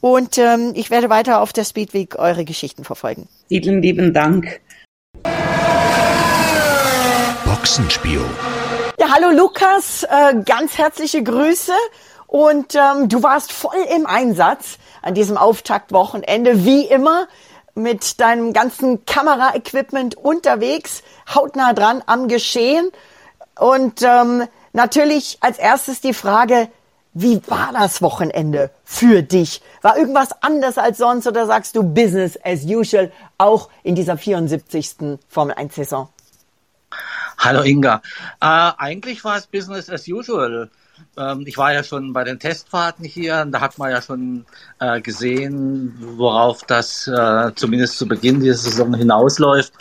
Und 0.02 0.36
ähm, 0.36 0.72
ich 0.74 0.90
werde 0.90 1.08
weiter 1.10 1.40
auf 1.40 1.52
der 1.52 1.62
Speedweek 1.62 2.18
eure 2.18 2.44
Geschichten 2.44 2.82
verfolgen. 2.82 3.28
Vielen 3.46 3.80
lieben 3.80 4.12
Dank. 4.12 4.60
Boxenspiel. 7.44 8.20
Ja, 8.98 9.06
hallo 9.14 9.30
Lukas, 9.30 10.02
äh, 10.02 10.42
ganz 10.44 10.76
herzliche 10.76 11.22
Grüße. 11.22 11.72
Und 12.26 12.74
ähm, 12.74 13.08
du 13.08 13.22
warst 13.22 13.52
voll 13.52 13.78
im 13.94 14.06
Einsatz 14.06 14.78
an 15.02 15.14
diesem 15.14 15.36
Auftaktwochenende, 15.36 16.64
wie 16.64 16.84
immer, 16.84 17.28
mit 17.76 18.20
deinem 18.20 18.52
ganzen 18.52 19.04
Kameraequipment 19.04 20.16
unterwegs, 20.16 21.04
hautnah 21.32 21.74
dran 21.74 22.02
am 22.06 22.26
Geschehen. 22.26 22.90
Und 23.56 24.02
ähm, 24.02 24.48
natürlich 24.72 25.38
als 25.42 25.58
erstes 25.58 26.00
die 26.00 26.12
Frage, 26.12 26.68
wie 27.14 27.40
war 27.46 27.72
das 27.72 28.00
Wochenende 28.00 28.70
für 28.84 29.22
dich? 29.22 29.60
War 29.82 29.96
irgendwas 29.98 30.30
anders 30.42 30.78
als 30.78 30.98
sonst 30.98 31.26
oder 31.26 31.46
sagst 31.46 31.76
du 31.76 31.82
Business 31.82 32.38
as 32.42 32.64
usual 32.64 33.12
auch 33.38 33.68
in 33.82 33.94
dieser 33.94 34.16
74. 34.16 35.18
Formel 35.28 35.54
1 35.54 35.74
Saison? 35.74 36.08
Hallo 37.38 37.62
Inga. 37.62 38.02
Äh, 38.40 38.72
eigentlich 38.78 39.24
war 39.24 39.36
es 39.36 39.46
Business 39.46 39.90
as 39.90 40.08
usual. 40.08 40.70
Ähm, 41.16 41.44
ich 41.46 41.58
war 41.58 41.72
ja 41.72 41.84
schon 41.84 42.12
bei 42.12 42.24
den 42.24 42.38
Testfahrten 42.38 43.04
hier, 43.04 43.42
und 43.42 43.52
da 43.52 43.60
hat 43.60 43.78
man 43.78 43.90
ja 43.90 44.00
schon 44.00 44.46
äh, 44.78 45.00
gesehen, 45.00 45.94
worauf 46.16 46.62
das 46.64 47.06
äh, 47.06 47.50
zumindest 47.54 47.98
zu 47.98 48.08
Beginn 48.08 48.40
dieser 48.40 48.56
Saison 48.56 48.94
hinausläuft. 48.94 49.74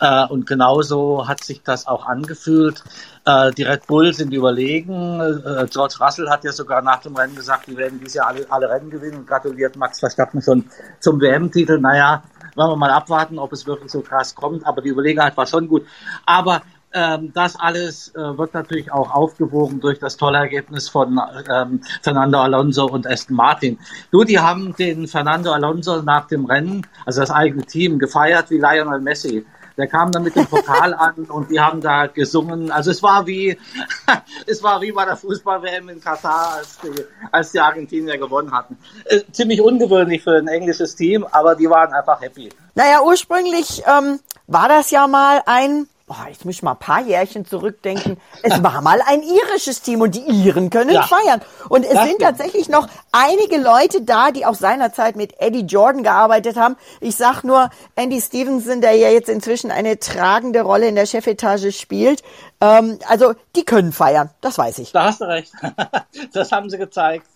Äh, 0.00 0.26
und 0.26 0.46
genauso 0.46 1.26
hat 1.26 1.42
sich 1.42 1.62
das 1.62 1.86
auch 1.86 2.06
angefühlt. 2.06 2.82
Äh, 3.24 3.52
die 3.52 3.62
Red 3.62 3.86
Bull 3.86 4.12
sind 4.12 4.34
überlegen. 4.34 5.20
Äh, 5.20 5.66
George 5.70 5.96
Russell 6.00 6.28
hat 6.28 6.44
ja 6.44 6.52
sogar 6.52 6.82
nach 6.82 7.00
dem 7.00 7.16
Rennen 7.16 7.34
gesagt, 7.34 7.66
die 7.66 7.76
werden 7.76 7.98
dieses 7.98 8.14
Jahr 8.14 8.26
alle, 8.26 8.46
alle 8.50 8.68
Rennen 8.68 8.90
gewinnen 8.90 9.18
und 9.18 9.26
gratuliert 9.26 9.76
Max 9.76 10.00
Verstappen 10.00 10.42
schon 10.42 10.64
zum 11.00 11.20
WM-Titel. 11.20 11.78
Naja, 11.78 12.22
wollen 12.54 12.70
wir 12.70 12.76
mal 12.76 12.90
abwarten, 12.90 13.38
ob 13.38 13.52
es 13.52 13.66
wirklich 13.66 13.90
so 13.90 14.02
krass 14.02 14.34
kommt. 14.34 14.66
Aber 14.66 14.82
die 14.82 14.90
Überlegenheit 14.90 15.36
war 15.36 15.46
schon 15.46 15.68
gut. 15.68 15.86
Aber 16.26 16.60
ähm, 16.94 17.32
das 17.34 17.56
alles 17.56 18.14
äh, 18.14 18.38
wird 18.38 18.54
natürlich 18.54 18.92
auch 18.92 19.12
aufgewogen 19.12 19.80
durch 19.80 19.98
das 19.98 20.16
tolle 20.16 20.38
Ergebnis 20.38 20.88
von 20.88 21.20
ähm, 21.52 21.80
Fernando 22.02 22.40
Alonso 22.40 22.86
und 22.86 23.06
Aston 23.06 23.36
Martin. 23.36 23.78
Du, 24.10 24.24
die 24.24 24.38
haben 24.38 24.74
den 24.76 25.08
Fernando 25.08 25.52
Alonso 25.52 26.02
nach 26.02 26.28
dem 26.28 26.44
Rennen, 26.44 26.86
also 27.04 27.20
das 27.20 27.30
eigene 27.30 27.64
Team, 27.64 27.98
gefeiert 27.98 28.50
wie 28.50 28.58
Lionel 28.58 29.00
Messi. 29.00 29.44
Der 29.76 29.88
kam 29.88 30.12
dann 30.12 30.22
mit 30.22 30.36
dem 30.36 30.46
Pokal 30.46 30.94
an 30.98 31.24
und 31.24 31.50
die 31.50 31.58
haben 31.58 31.80
da 31.80 32.06
gesungen. 32.06 32.70
Also 32.70 32.92
es 32.92 33.02
war 33.02 33.26
wie, 33.26 33.58
es 34.46 34.62
war 34.62 34.80
wie 34.80 34.92
bei 34.92 35.04
der 35.04 35.16
Fußball-WM 35.16 35.88
in 35.88 36.00
Katar, 36.00 36.54
als 36.58 36.78
die, 36.78 37.04
als 37.32 37.50
die 37.50 37.58
Argentinier 37.58 38.18
gewonnen 38.18 38.52
hatten. 38.52 38.78
Äh, 39.06 39.22
ziemlich 39.32 39.60
ungewöhnlich 39.60 40.22
für 40.22 40.36
ein 40.36 40.46
englisches 40.46 40.94
Team, 40.94 41.26
aber 41.30 41.56
die 41.56 41.68
waren 41.68 41.92
einfach 41.92 42.20
happy. 42.20 42.50
Naja, 42.76 43.02
ursprünglich 43.02 43.82
ähm, 43.86 44.20
war 44.46 44.68
das 44.68 44.90
ja 44.90 45.08
mal 45.08 45.42
ein, 45.46 45.88
boah, 46.06 46.26
jetzt 46.28 46.44
muss 46.44 46.56
ich 46.56 46.62
mal 46.62 46.72
ein 46.72 46.78
paar 46.78 47.00
Jährchen 47.00 47.46
zurückdenken, 47.46 48.20
es 48.42 48.62
war 48.62 48.82
mal 48.82 49.00
ein 49.06 49.22
irisches 49.22 49.80
Team 49.80 50.02
und 50.02 50.14
die 50.14 50.20
Iren 50.20 50.68
können 50.68 50.90
Ja. 50.90 51.02
feiern. 51.04 51.40
Und 51.70 51.84
es 51.84 51.92
sind 51.92 52.02
stimmt. 52.02 52.20
tatsächlich 52.20 52.68
noch 52.68 52.88
einige 53.12 53.56
Leute 53.56 54.02
da, 54.02 54.30
die 54.30 54.44
auch 54.44 54.54
seinerzeit 54.54 55.16
mit 55.16 55.40
Eddie 55.40 55.62
Jordan 55.64 56.02
gearbeitet 56.02 56.56
haben. 56.56 56.76
Ich 57.00 57.16
sag 57.16 57.42
nur 57.42 57.70
Andy 57.96 58.20
Stevenson, 58.20 58.82
der 58.82 58.92
ja 58.96 59.08
jetzt 59.08 59.30
inzwischen 59.30 59.70
eine 59.70 59.98
tragende 59.98 60.60
Rolle 60.60 60.88
in 60.88 60.94
der 60.94 61.06
Chefetage 61.06 61.72
spielt. 61.72 62.22
Ähm, 62.60 62.98
also, 63.08 63.34
die 63.56 63.64
können 63.64 63.92
feiern, 63.92 64.30
das 64.42 64.58
weiß 64.58 64.78
ich. 64.80 64.92
Da 64.92 65.04
hast 65.06 65.22
du 65.22 65.24
recht. 65.24 65.52
das 66.34 66.52
haben 66.52 66.68
sie 66.68 66.76
gezeigt. 66.78 67.26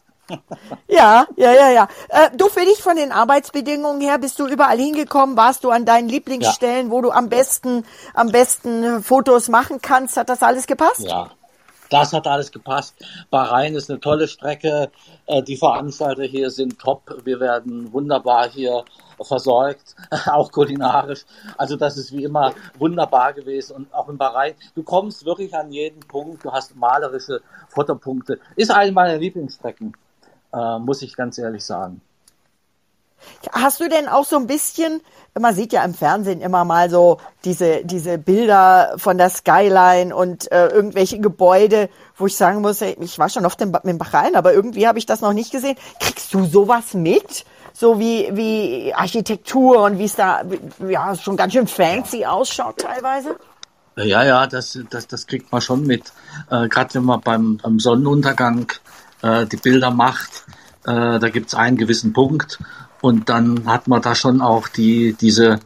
Ja, 0.89 1.27
ja, 1.37 1.53
ja, 1.53 1.71
ja. 1.71 1.89
Äh, 2.09 2.31
du 2.37 2.49
für 2.49 2.65
dich 2.65 2.83
von 2.83 2.97
den 2.97 3.13
Arbeitsbedingungen 3.13 4.01
her, 4.01 4.19
bist 4.19 4.39
du 4.39 4.47
überall 4.47 4.79
hingekommen? 4.79 5.37
Warst 5.37 5.65
du 5.65 5.71
an 5.71 5.85
deinen 5.85 6.09
Lieblingsstellen, 6.09 6.91
wo 6.91 7.01
du 7.01 7.11
am 7.11 7.29
besten, 7.29 7.85
am 8.15 8.31
besten 8.31 8.83
äh, 8.85 9.01
Fotos 9.01 9.49
machen 9.49 9.81
kannst? 9.81 10.17
Hat 10.17 10.29
das 10.29 10.43
alles 10.43 10.67
gepasst? 10.67 11.01
Ja, 11.01 11.31
das 11.91 12.13
hat 12.13 12.27
alles 12.27 12.53
gepasst. 12.53 12.95
Bahrain 13.31 13.75
ist 13.75 13.91
eine 13.91 14.01
tolle 14.01 14.29
Strecke. 14.29 14.91
Äh, 15.27 15.43
Die 15.43 15.57
Veranstalter 15.57 16.25
hier 16.25 16.51
sind 16.51 16.79
top. 16.79 17.03
Wir 17.25 17.41
werden 17.41 17.93
wunderbar 17.93 18.49
hier 18.51 18.85
versorgt, 19.21 19.97
auch 20.27 20.53
kulinarisch. 20.53 21.25
Also 21.57 21.77
das 21.77 21.97
ist 21.97 22.13
wie 22.13 22.25
immer 22.25 22.53
wunderbar 22.79 23.33
gewesen. 23.33 23.77
Und 23.77 23.95
auch 23.95 24.09
in 24.09 24.19
Bahrain, 24.19 24.55
du 24.75 24.83
kommst 24.83 25.25
wirklich 25.25 25.55
an 25.55 25.73
jeden 25.73 26.01
Punkt. 26.01 26.45
Du 26.45 26.53
hast 26.53 26.77
malerische 26.77 27.41
Fotopunkte. 27.69 28.39
Ist 28.57 28.71
eine 28.71 28.93
meiner 28.93 29.17
Lieblingsstrecken, 29.19 29.95
äh, 30.53 30.79
muss 30.79 31.03
ich 31.03 31.17
ganz 31.17 31.39
ehrlich 31.39 31.65
sagen. 31.65 32.01
Hast 33.53 33.81
du 33.81 33.89
denn 33.89 34.09
auch 34.09 34.25
so 34.25 34.37
ein 34.37 34.47
bisschen, 34.47 35.01
man 35.39 35.55
sieht 35.55 35.73
ja 35.73 35.85
im 35.85 35.95
Fernsehen 35.95 36.41
immer 36.41 36.65
mal 36.65 36.89
so 36.89 37.19
diese, 37.45 37.85
diese 37.85 38.17
Bilder 38.17 38.95
von 38.97 39.19
der 39.19 39.31
Skyline 39.31 40.15
und 40.15 40.51
äh, 40.53 40.69
irgendwelche 40.69 41.19
Gebäude, 41.19 41.89
wo 42.17 42.27
ich 42.27 42.37
sagen 42.37 42.61
muss, 42.61 42.81
ey, 42.81 42.97
ich 43.01 43.19
war 43.19 43.29
schon 43.29 43.45
oft 43.45 43.61
im, 43.61 43.77
im 43.83 43.99
Bahrain, 43.99 44.37
aber 44.37 44.53
irgendwie 44.53 44.87
habe 44.87 44.99
ich 44.99 45.07
das 45.07 45.21
noch 45.21 45.33
nicht 45.33 45.51
gesehen. 45.51 45.77
Kriegst 46.01 46.33
du 46.33 46.45
sowas 46.45 46.95
mit? 46.95 47.45
So 47.73 47.99
wie, 47.99 48.29
wie 48.33 48.93
Architektur 48.95 49.83
und 49.83 49.99
wie 49.99 50.05
es 50.05 50.17
da, 50.17 50.43
ja, 50.89 51.15
schon 51.15 51.37
ganz 51.37 51.53
schön 51.53 51.67
fancy 51.67 52.25
ausschaut 52.25 52.79
teilweise? 52.79 53.37
Ja, 53.97 54.25
ja, 54.25 54.47
das, 54.47 54.79
das, 54.91 55.07
das 55.09 55.27
kriegt 55.27 55.51
man 55.51 55.61
schon 55.61 55.85
mit. 55.87 56.13
Äh, 56.51 56.69
Gerade 56.69 56.95
wenn 56.95 57.05
man 57.05 57.21
beim, 57.21 57.57
beim 57.57 57.79
Sonnenuntergang 57.81 58.67
äh, 59.23 59.47
die 59.47 59.57
Bilder 59.57 59.91
macht, 59.91 60.45
äh, 60.87 61.19
da 61.19 61.29
gibt's 61.29 61.55
einen 61.55 61.77
gewissen 61.77 62.13
Punkt 62.13 62.59
und 63.01 63.29
dann 63.29 63.67
hat 63.67 63.87
man 63.87 64.03
da 64.03 64.15
schon 64.15 64.41
auch 64.41 64.69
die 64.69 65.13
diese 65.13 65.61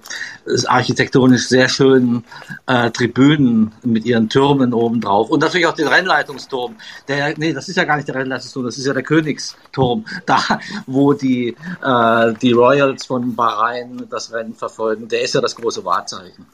architektonisch 0.67 1.49
sehr 1.49 1.69
schönen 1.69 2.25
äh, 2.67 2.91
Tribünen 2.91 3.73
mit 3.83 4.05
ihren 4.05 4.29
Türmen 4.29 4.75
oben 4.75 5.01
drauf 5.01 5.31
und 5.31 5.41
natürlich 5.41 5.67
auch 5.67 5.75
den 5.75 5.89
Rennleitungsturm. 5.89 6.77
Der, 7.09 7.37
nee, 7.39 7.53
das 7.53 7.69
ist 7.69 7.77
ja 7.77 7.85
gar 7.85 7.97
nicht 7.97 8.09
der 8.09 8.17
Rennleitungsturm, 8.17 8.67
das 8.67 8.79
ist 8.79 8.87
ja 8.87 8.93
der 8.93 9.03
Königsturm, 9.03 10.05
da 10.27 10.61
wo 10.87 11.15
die 11.15 11.57
äh, 11.83 12.35
die 12.35 12.53
Royals 12.53 13.07
von 13.07 13.35
Bahrain 13.35 14.07
das 14.11 14.33
Rennen 14.33 14.55
verfolgen. 14.55 15.09
Der 15.09 15.23
ist 15.23 15.35
ja 15.35 15.41
das 15.41 15.57
große 15.57 15.85
Wahrzeichen. 15.85 16.47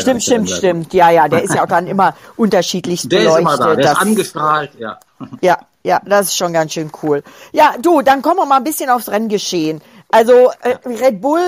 Stimmt, 0.00 0.22
stimmt, 0.22 0.50
stimmt. 0.50 0.94
Ja, 0.94 1.10
ja, 1.10 1.28
der 1.28 1.42
ist 1.42 1.54
ja 1.54 1.62
auch 1.64 1.68
dann 1.68 1.86
immer 1.86 2.14
unterschiedlichst 2.36 3.06
Der 3.12 3.20
ist 3.20 3.24
beleuchtet. 3.26 3.40
immer 3.42 3.56
da, 3.58 3.74
der 3.74 3.84
ist 3.84 3.90
Das- 3.92 3.98
angestrahlt, 3.98 4.70
ja. 4.78 4.98
Ja, 5.40 5.58
ja, 5.84 6.00
das 6.04 6.26
ist 6.28 6.36
schon 6.36 6.52
ganz 6.52 6.72
schön 6.72 6.90
cool. 7.02 7.22
Ja, 7.52 7.74
du, 7.80 8.02
dann 8.02 8.22
kommen 8.22 8.36
wir 8.38 8.46
mal 8.46 8.56
ein 8.56 8.64
bisschen 8.64 8.88
aufs 8.90 9.08
Renngeschehen. 9.08 9.80
Also 10.10 10.50
äh, 10.62 10.76
Red 10.86 11.20
Bull, 11.20 11.40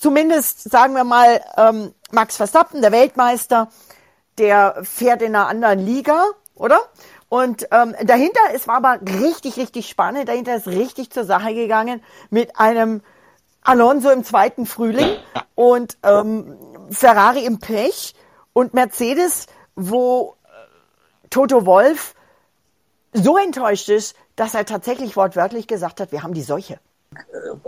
zumindest 0.00 0.70
sagen 0.70 0.94
wir 0.94 1.04
mal 1.04 1.40
ähm, 1.56 1.92
Max 2.10 2.36
Verstappen, 2.36 2.82
der 2.82 2.92
Weltmeister, 2.92 3.68
der 4.38 4.76
fährt 4.82 5.22
in 5.22 5.34
einer 5.34 5.48
anderen 5.48 5.78
Liga, 5.84 6.24
oder? 6.54 6.78
Und 7.28 7.66
ähm, 7.70 7.94
dahinter, 8.02 8.40
es 8.54 8.68
war 8.68 8.76
aber 8.76 8.98
richtig, 9.22 9.56
richtig 9.56 9.88
spannend. 9.88 10.28
Dahinter 10.28 10.54
ist 10.56 10.66
richtig 10.66 11.10
zur 11.10 11.24
Sache 11.24 11.54
gegangen 11.54 12.02
mit 12.30 12.58
einem 12.58 13.00
Alonso 13.62 14.10
im 14.10 14.22
zweiten 14.24 14.66
Frühling 14.66 15.16
und 15.54 15.96
ähm, 16.02 16.56
Ferrari 16.90 17.44
im 17.44 17.58
Pech 17.58 18.14
und 18.52 18.74
Mercedes, 18.74 19.46
wo 19.76 20.36
äh, 20.44 21.28
Toto 21.30 21.66
Wolf 21.66 22.14
so 23.12 23.36
enttäuscht 23.36 23.88
ist, 23.88 24.16
dass 24.36 24.54
er 24.54 24.64
tatsächlich 24.64 25.16
wortwörtlich 25.16 25.66
gesagt 25.66 26.00
hat, 26.00 26.12
wir 26.12 26.22
haben 26.22 26.34
die 26.34 26.42
Seuche. 26.42 26.78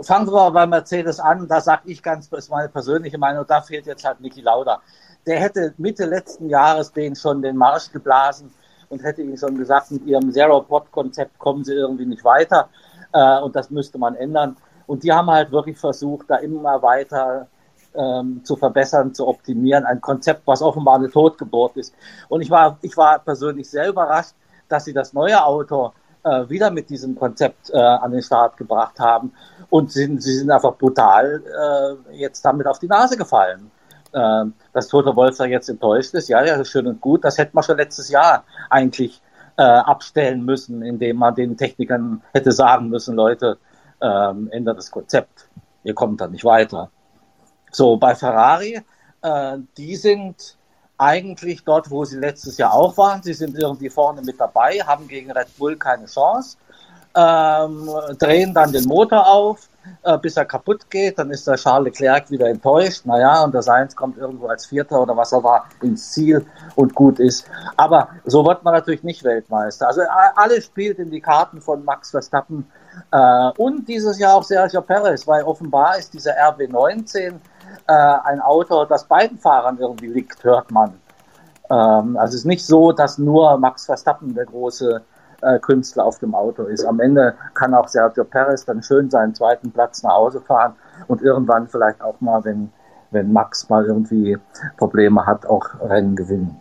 fangen 0.01 0.27
wir 0.27 0.51
bei 0.51 0.65
Mercedes 0.65 1.19
an. 1.19 1.47
Da 1.47 1.61
sage 1.61 1.83
ich 1.85 2.01
ganz, 2.01 2.29
das 2.29 2.45
ist 2.45 2.49
meine 2.49 2.69
persönliche 2.69 3.17
Meinung, 3.17 3.45
da 3.47 3.61
fehlt 3.61 3.85
jetzt 3.85 4.03
halt 4.03 4.19
Niki 4.21 4.41
Lauda. 4.41 4.81
Der 5.25 5.39
hätte 5.39 5.73
Mitte 5.77 6.05
letzten 6.05 6.49
Jahres 6.49 6.91
den 6.91 7.15
schon 7.15 7.41
den 7.41 7.57
Marsch 7.57 7.91
geblasen 7.91 8.51
und 8.89 9.03
hätte 9.03 9.21
ihnen 9.21 9.37
schon 9.37 9.57
gesagt, 9.57 9.91
mit 9.91 10.05
ihrem 10.05 10.31
Zero-Pod-Konzept 10.31 11.37
kommen 11.39 11.63
sie 11.63 11.73
irgendwie 11.73 12.05
nicht 12.05 12.23
weiter 12.23 12.69
äh, 13.13 13.39
und 13.39 13.55
das 13.55 13.69
müsste 13.69 13.97
man 13.97 14.15
ändern. 14.15 14.57
Und 14.87 15.03
die 15.03 15.11
haben 15.11 15.29
halt 15.29 15.51
wirklich 15.51 15.77
versucht, 15.77 16.29
da 16.29 16.37
immer 16.37 16.81
weiter 16.81 17.47
ähm, 17.97 18.41
zu 18.43 18.55
verbessern, 18.55 19.13
zu 19.13 19.27
optimieren. 19.27 19.85
Ein 19.85 20.01
Konzept, 20.01 20.41
was 20.45 20.61
offenbar 20.61 20.95
eine 20.95 21.09
Totgeburt 21.09 21.77
ist. 21.77 21.93
Und 22.29 22.41
ich 22.41 22.49
war, 22.49 22.77
ich 22.81 22.95
war 22.97 23.19
persönlich 23.19 23.69
sehr 23.69 23.89
überrascht, 23.89 24.33
dass 24.69 24.85
sie 24.85 24.93
das 24.93 25.13
neue 25.13 25.43
Auto 25.43 25.93
äh, 26.23 26.49
wieder 26.49 26.71
mit 26.71 26.89
diesem 26.89 27.15
Konzept 27.15 27.69
äh, 27.71 27.77
an 27.77 28.11
den 28.11 28.21
Start 28.21 28.57
gebracht 28.57 28.99
haben. 28.99 29.31
Und 29.69 29.91
sie, 29.91 30.05
sie 30.19 30.37
sind 30.37 30.51
einfach 30.51 30.75
brutal 30.75 31.43
äh, 32.11 32.17
jetzt 32.17 32.43
damit 32.43 32.67
auf 32.67 32.79
die 32.79 32.87
Nase 32.87 33.17
gefallen. 33.17 33.71
Äh, 34.11 34.45
dass 34.73 34.87
Toto 34.87 35.15
Wolf 35.15 35.37
da 35.37 35.45
jetzt 35.45 35.69
enttäuscht 35.69 36.13
ist, 36.13 36.29
ja, 36.29 36.43
ja, 36.43 36.63
schön 36.63 36.87
und 36.87 37.01
gut. 37.01 37.23
Das 37.23 37.37
hätte 37.37 37.51
man 37.53 37.63
schon 37.63 37.77
letztes 37.77 38.09
Jahr 38.09 38.43
eigentlich 38.69 39.21
äh, 39.57 39.63
abstellen 39.63 40.43
müssen, 40.43 40.81
indem 40.81 41.17
man 41.17 41.35
den 41.35 41.57
Technikern 41.57 42.21
hätte 42.33 42.51
sagen 42.51 42.89
müssen, 42.89 43.15
Leute, 43.15 43.57
ähm, 44.01 44.49
ändert 44.51 44.77
das 44.77 44.91
Konzept. 44.91 45.49
Ihr 45.83 45.93
kommt 45.93 46.21
da 46.21 46.27
nicht 46.27 46.43
weiter. 46.43 46.89
So, 47.75 47.97
bei 47.97 48.15
Ferrari, 48.15 48.81
äh, 49.21 49.57
die 49.77 49.97
sind 49.97 50.55
eigentlich 50.97 51.65
dort, 51.65 51.91
wo 51.91 52.05
sie 52.05 52.17
letztes 52.17 52.57
Jahr 52.57 52.73
auch 52.73 52.97
waren. 52.97 53.21
Sie 53.21 53.33
sind 53.33 53.57
irgendwie 53.57 53.89
vorne 53.89 54.21
mit 54.21 54.39
dabei, 54.39 54.79
haben 54.79 55.09
gegen 55.09 55.29
Red 55.29 55.57
Bull 55.57 55.75
keine 55.75 56.05
Chance, 56.05 56.55
ähm, 57.13 57.89
drehen 58.17 58.53
dann 58.53 58.71
den 58.71 58.85
Motor 58.85 59.27
auf, 59.27 59.67
äh, 60.03 60.17
bis 60.17 60.37
er 60.37 60.45
kaputt 60.45 60.89
geht. 60.89 61.19
Dann 61.19 61.31
ist 61.31 61.47
der 61.47 61.57
Charles 61.57 61.99
Leclerc 61.99 62.31
wieder 62.31 62.47
enttäuscht. 62.47 63.05
Naja, 63.05 63.43
und 63.43 63.53
der 63.53 63.61
Sainz 63.61 63.93
kommt 63.93 64.17
irgendwo 64.17 64.47
als 64.47 64.67
Vierter 64.67 65.01
oder 65.01 65.17
was 65.17 65.33
er 65.33 65.43
war 65.43 65.67
ins 65.81 66.13
Ziel 66.13 66.45
und 66.77 66.95
gut 66.95 67.19
ist. 67.19 67.45
Aber 67.75 68.07
so 68.23 68.45
wird 68.45 68.63
man 68.63 68.73
natürlich 68.73 69.03
nicht 69.03 69.25
Weltmeister. 69.25 69.87
Also 69.87 70.01
alles 70.35 70.63
spielt 70.63 70.97
in 70.99 71.11
die 71.11 71.19
Karten 71.19 71.59
von 71.59 71.83
Max 71.83 72.11
Verstappen 72.11 72.71
äh, 73.11 73.49
und 73.57 73.89
dieses 73.89 74.17
Jahr 74.17 74.35
auch 74.35 74.43
Sergio 74.43 74.81
Perez, 74.81 75.27
weil 75.27 75.43
offenbar 75.43 75.97
ist 75.97 76.13
dieser 76.13 76.31
RB19 76.37 77.33
äh, 77.87 77.93
ein 77.93 78.41
Auto, 78.41 78.85
das 78.85 79.05
beiden 79.05 79.37
Fahrern 79.37 79.77
irgendwie 79.79 80.07
liegt, 80.07 80.43
hört 80.43 80.71
man. 80.71 80.93
Ähm, 81.69 82.17
also 82.17 82.33
es 82.33 82.41
ist 82.41 82.45
nicht 82.45 82.65
so, 82.65 82.91
dass 82.91 83.17
nur 83.17 83.57
Max 83.57 83.85
Verstappen 83.85 84.33
der 84.33 84.45
große 84.45 85.01
äh, 85.41 85.59
Künstler 85.59 86.05
auf 86.05 86.19
dem 86.19 86.35
Auto 86.35 86.63
ist. 86.63 86.85
Am 86.85 86.99
Ende 86.99 87.35
kann 87.53 87.73
auch 87.73 87.87
Sergio 87.87 88.23
Perez 88.23 88.65
dann 88.65 88.81
schön 88.81 89.09
seinen 89.09 89.33
zweiten 89.33 89.71
Platz 89.71 90.03
nach 90.03 90.13
Hause 90.13 90.41
fahren 90.41 90.75
und 91.07 91.21
irgendwann 91.21 91.67
vielleicht 91.67 92.01
auch 92.01 92.19
mal, 92.21 92.43
wenn, 92.43 92.71
wenn 93.11 93.31
Max 93.31 93.69
mal 93.69 93.85
irgendwie 93.85 94.37
Probleme 94.77 95.25
hat, 95.25 95.45
auch 95.45 95.67
Rennen 95.81 96.15
gewinnen. 96.15 96.59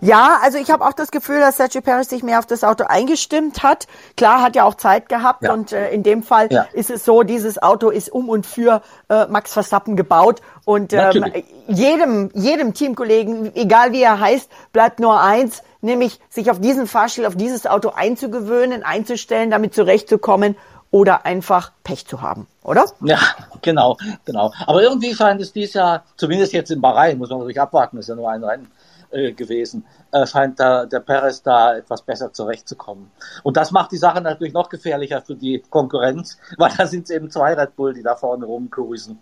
Ja, 0.00 0.38
also 0.42 0.58
ich 0.58 0.70
habe 0.70 0.84
auch 0.84 0.92
das 0.92 1.10
Gefühl, 1.10 1.40
dass 1.40 1.58
Sergio 1.58 1.82
Perez 1.82 2.08
sich 2.08 2.22
mehr 2.22 2.38
auf 2.38 2.46
das 2.46 2.64
Auto 2.64 2.84
eingestimmt 2.84 3.62
hat. 3.62 3.86
Klar, 4.16 4.42
hat 4.42 4.56
ja 4.56 4.64
auch 4.64 4.74
Zeit 4.74 5.08
gehabt 5.08 5.42
ja. 5.42 5.52
und 5.52 5.72
äh, 5.72 5.90
in 5.90 6.02
dem 6.02 6.22
Fall 6.22 6.48
ja. 6.50 6.66
ist 6.72 6.90
es 6.90 7.04
so, 7.04 7.22
dieses 7.22 7.62
Auto 7.62 7.90
ist 7.90 8.10
um 8.10 8.28
und 8.28 8.46
für 8.46 8.82
äh, 9.08 9.26
Max 9.26 9.52
Verstappen 9.52 9.96
gebaut 9.96 10.40
und 10.64 10.92
ähm, 10.92 11.24
jedem, 11.66 12.30
jedem 12.34 12.74
Teamkollegen, 12.74 13.54
egal 13.54 13.92
wie 13.92 14.02
er 14.02 14.20
heißt, 14.20 14.50
bleibt 14.72 15.00
nur 15.00 15.20
eins, 15.20 15.62
nämlich 15.80 16.18
sich 16.30 16.50
auf 16.50 16.60
diesen 16.60 16.86
Fahrstil, 16.86 17.26
auf 17.26 17.36
dieses 17.36 17.66
Auto 17.66 17.90
einzugewöhnen, 17.90 18.82
einzustellen, 18.82 19.50
damit 19.50 19.74
zurechtzukommen 19.74 20.56
oder 20.90 21.24
einfach 21.24 21.72
Pech 21.84 22.06
zu 22.06 22.22
haben, 22.22 22.46
oder? 22.62 22.86
Ja, 23.02 23.18
genau, 23.62 23.96
genau. 24.24 24.52
Aber 24.66 24.82
irgendwie 24.82 25.14
scheint 25.14 25.40
es 25.40 25.52
dies 25.52 25.74
Jahr, 25.74 26.04
zumindest 26.16 26.52
jetzt 26.52 26.70
in 26.70 26.80
Bahrain, 26.80 27.18
muss 27.18 27.30
man 27.30 27.38
natürlich 27.38 27.60
abwarten, 27.60 27.98
ist 27.98 28.08
ja 28.08 28.14
nur 28.14 28.30
ein 28.30 28.42
Rennen, 28.42 28.70
äh, 29.10 29.32
gewesen, 29.32 29.84
äh, 30.12 30.26
scheint 30.26 30.60
da, 30.60 30.86
der 30.86 31.00
Perez 31.00 31.42
da 31.42 31.76
etwas 31.76 32.02
besser 32.02 32.32
zurechtzukommen. 32.32 33.10
Und 33.42 33.56
das 33.56 33.70
macht 33.70 33.92
die 33.92 33.96
Sache 33.96 34.20
natürlich 34.20 34.52
noch 34.52 34.68
gefährlicher 34.68 35.22
für 35.22 35.34
die 35.34 35.62
Konkurrenz, 35.70 36.38
weil 36.58 36.72
da 36.76 36.86
sind 36.86 37.04
es 37.04 37.10
eben 37.10 37.30
zwei 37.30 37.54
Red 37.54 37.76
Bull, 37.76 37.94
die 37.94 38.02
da 38.02 38.16
vorne 38.16 38.46
rumcruisen. 38.46 39.20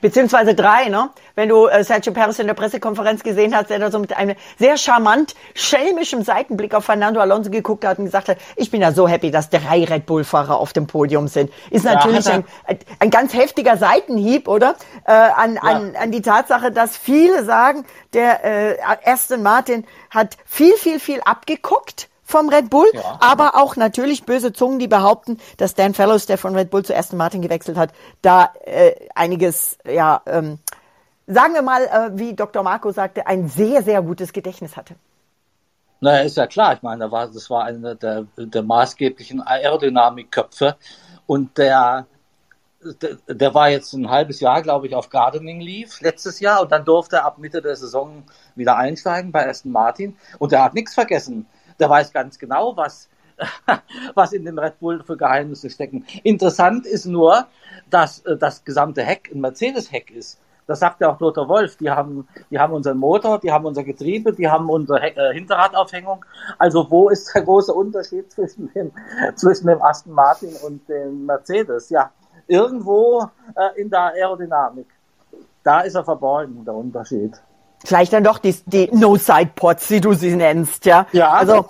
Beziehungsweise 0.00 0.54
drei, 0.54 0.88
ne? 0.88 1.10
Wenn 1.34 1.48
du 1.48 1.66
äh, 1.66 1.84
Sergio 1.84 2.12
Perez 2.12 2.38
in 2.38 2.46
der 2.46 2.54
Pressekonferenz 2.54 3.22
gesehen 3.22 3.54
hast, 3.54 3.70
der 3.70 3.78
da 3.78 3.90
so 3.90 3.98
mit 3.98 4.16
einem 4.16 4.36
sehr 4.58 4.76
charmant 4.76 5.34
schelmischen 5.54 6.24
Seitenblick 6.24 6.74
auf 6.74 6.84
Fernando 6.84 7.20
Alonso 7.20 7.50
geguckt 7.50 7.84
hat 7.84 7.98
und 7.98 8.06
gesagt 8.06 8.28
hat, 8.28 8.38
ich 8.56 8.70
bin 8.70 8.80
ja 8.80 8.92
so 8.92 9.08
happy, 9.08 9.30
dass 9.30 9.50
drei 9.50 9.84
Red 9.84 10.06
Bull-Fahrer 10.06 10.58
auf 10.58 10.72
dem 10.72 10.86
Podium 10.86 11.28
sind. 11.28 11.50
Ist 11.70 11.84
natürlich 11.84 12.24
ja, 12.26 12.42
ein, 12.64 12.78
ein 12.98 13.10
ganz 13.10 13.34
heftiger 13.34 13.76
Seitenhieb, 13.76 14.48
oder? 14.48 14.76
Äh, 15.04 15.12
an, 15.12 15.54
ja. 15.54 15.60
an, 15.62 15.96
an 15.96 16.10
die 16.10 16.22
Tatsache, 16.22 16.72
dass 16.72 16.96
viele 16.96 17.44
sagen, 17.44 17.84
der 18.12 18.44
äh, 18.44 18.76
Aston 19.04 19.42
Martin 19.42 19.86
hat 20.10 20.36
viel, 20.44 20.74
viel, 20.74 21.00
viel 21.00 21.20
abgeguckt 21.20 22.08
vom 22.26 22.48
Red 22.48 22.70
Bull, 22.70 22.88
ja. 22.92 23.18
aber 23.20 23.54
auch 23.54 23.76
natürlich 23.76 24.24
böse 24.24 24.52
Zungen, 24.52 24.80
die 24.80 24.88
behaupten, 24.88 25.38
dass 25.58 25.74
Dan 25.74 25.94
Fellows, 25.94 26.26
der 26.26 26.38
von 26.38 26.56
Red 26.56 26.70
Bull 26.70 26.84
zu 26.84 26.94
Aston 26.94 27.16
Martin 27.16 27.40
gewechselt 27.40 27.76
hat, 27.76 27.92
da 28.20 28.52
äh, 28.64 28.94
einiges, 29.14 29.78
ja, 29.88 30.20
ähm, 30.26 30.58
sagen 31.28 31.54
wir 31.54 31.62
mal, 31.62 31.84
äh, 31.84 32.18
wie 32.18 32.34
Dr. 32.34 32.64
Marco 32.64 32.90
sagte, 32.90 33.28
ein 33.28 33.48
sehr, 33.48 33.82
sehr 33.82 34.02
gutes 34.02 34.32
Gedächtnis 34.32 34.76
hatte. 34.76 34.96
Naja, 36.00 36.24
ist 36.24 36.36
ja 36.36 36.48
klar. 36.48 36.74
Ich 36.74 36.82
meine, 36.82 37.04
da 37.04 37.10
war, 37.12 37.28
das 37.28 37.48
war 37.48 37.64
einer 37.64 37.94
der, 37.94 38.26
der 38.36 38.62
maßgeblichen 38.62 39.40
Aerodynamikköpfe 39.40 40.76
und 41.26 41.56
der, 41.56 42.06
der, 43.00 43.18
der 43.28 43.54
war 43.54 43.70
jetzt 43.70 43.92
ein 43.92 44.10
halbes 44.10 44.40
Jahr, 44.40 44.62
glaube 44.62 44.88
ich, 44.88 44.96
auf 44.96 45.10
Gardening 45.10 45.60
Leave 45.60 45.92
letztes 46.00 46.40
Jahr 46.40 46.60
und 46.60 46.72
dann 46.72 46.84
durfte 46.84 47.16
er 47.16 47.24
ab 47.24 47.38
Mitte 47.38 47.62
der 47.62 47.76
Saison 47.76 48.24
wieder 48.56 48.76
einsteigen 48.76 49.30
bei 49.30 49.48
Aston 49.48 49.70
Martin 49.70 50.16
und 50.40 50.50
der 50.50 50.64
hat 50.64 50.74
nichts 50.74 50.92
vergessen 50.92 51.46
der 51.78 51.90
weiß 51.90 52.12
ganz 52.12 52.38
genau, 52.38 52.76
was, 52.76 53.08
was 54.14 54.32
in 54.32 54.44
dem 54.44 54.58
Red 54.58 54.78
Bull 54.80 55.02
für 55.02 55.16
Geheimnisse 55.16 55.70
stecken. 55.70 56.04
Interessant 56.22 56.86
ist 56.86 57.06
nur, 57.06 57.46
dass 57.90 58.20
äh, 58.20 58.36
das 58.36 58.64
gesamte 58.64 59.02
Heck 59.02 59.30
ein 59.34 59.40
Mercedes-Heck 59.40 60.10
ist. 60.10 60.40
Das 60.66 60.80
sagt 60.80 61.00
ja 61.00 61.12
auch 61.12 61.20
Lothar 61.20 61.48
Wolf. 61.48 61.76
Die 61.76 61.90
haben, 61.90 62.26
die 62.50 62.58
haben 62.58 62.72
unseren 62.72 62.98
Motor, 62.98 63.38
die 63.38 63.52
haben 63.52 63.64
unser 63.66 63.84
Getriebe, 63.84 64.32
die 64.32 64.48
haben 64.48 64.68
unsere 64.68 65.00
äh, 65.00 65.32
Hinterradaufhängung. 65.32 66.24
Also 66.58 66.90
wo 66.90 67.08
ist 67.08 67.32
der 67.34 67.42
große 67.42 67.72
Unterschied 67.72 68.32
zwischen 68.32 68.72
dem, 68.72 68.90
zwischen 69.36 69.68
dem 69.68 69.80
Aston 69.80 70.12
Martin 70.12 70.50
und 70.64 70.88
dem 70.88 71.26
Mercedes? 71.26 71.88
Ja, 71.90 72.10
irgendwo 72.48 73.28
äh, 73.54 73.80
in 73.80 73.90
der 73.90 74.12
Aerodynamik. 74.14 74.88
Da 75.62 75.80
ist 75.80 75.94
er 75.94 76.04
verborgen, 76.04 76.64
der 76.64 76.74
Unterschied. 76.74 77.40
Vielleicht 77.84 78.12
dann 78.12 78.24
doch 78.24 78.38
die, 78.38 78.54
die 78.66 78.88
No-Side-Pods, 78.92 79.90
wie 79.90 80.00
du 80.00 80.14
sie 80.14 80.34
nennst, 80.34 80.86
ja. 80.86 81.06
Ja. 81.12 81.30
Also, 81.30 81.66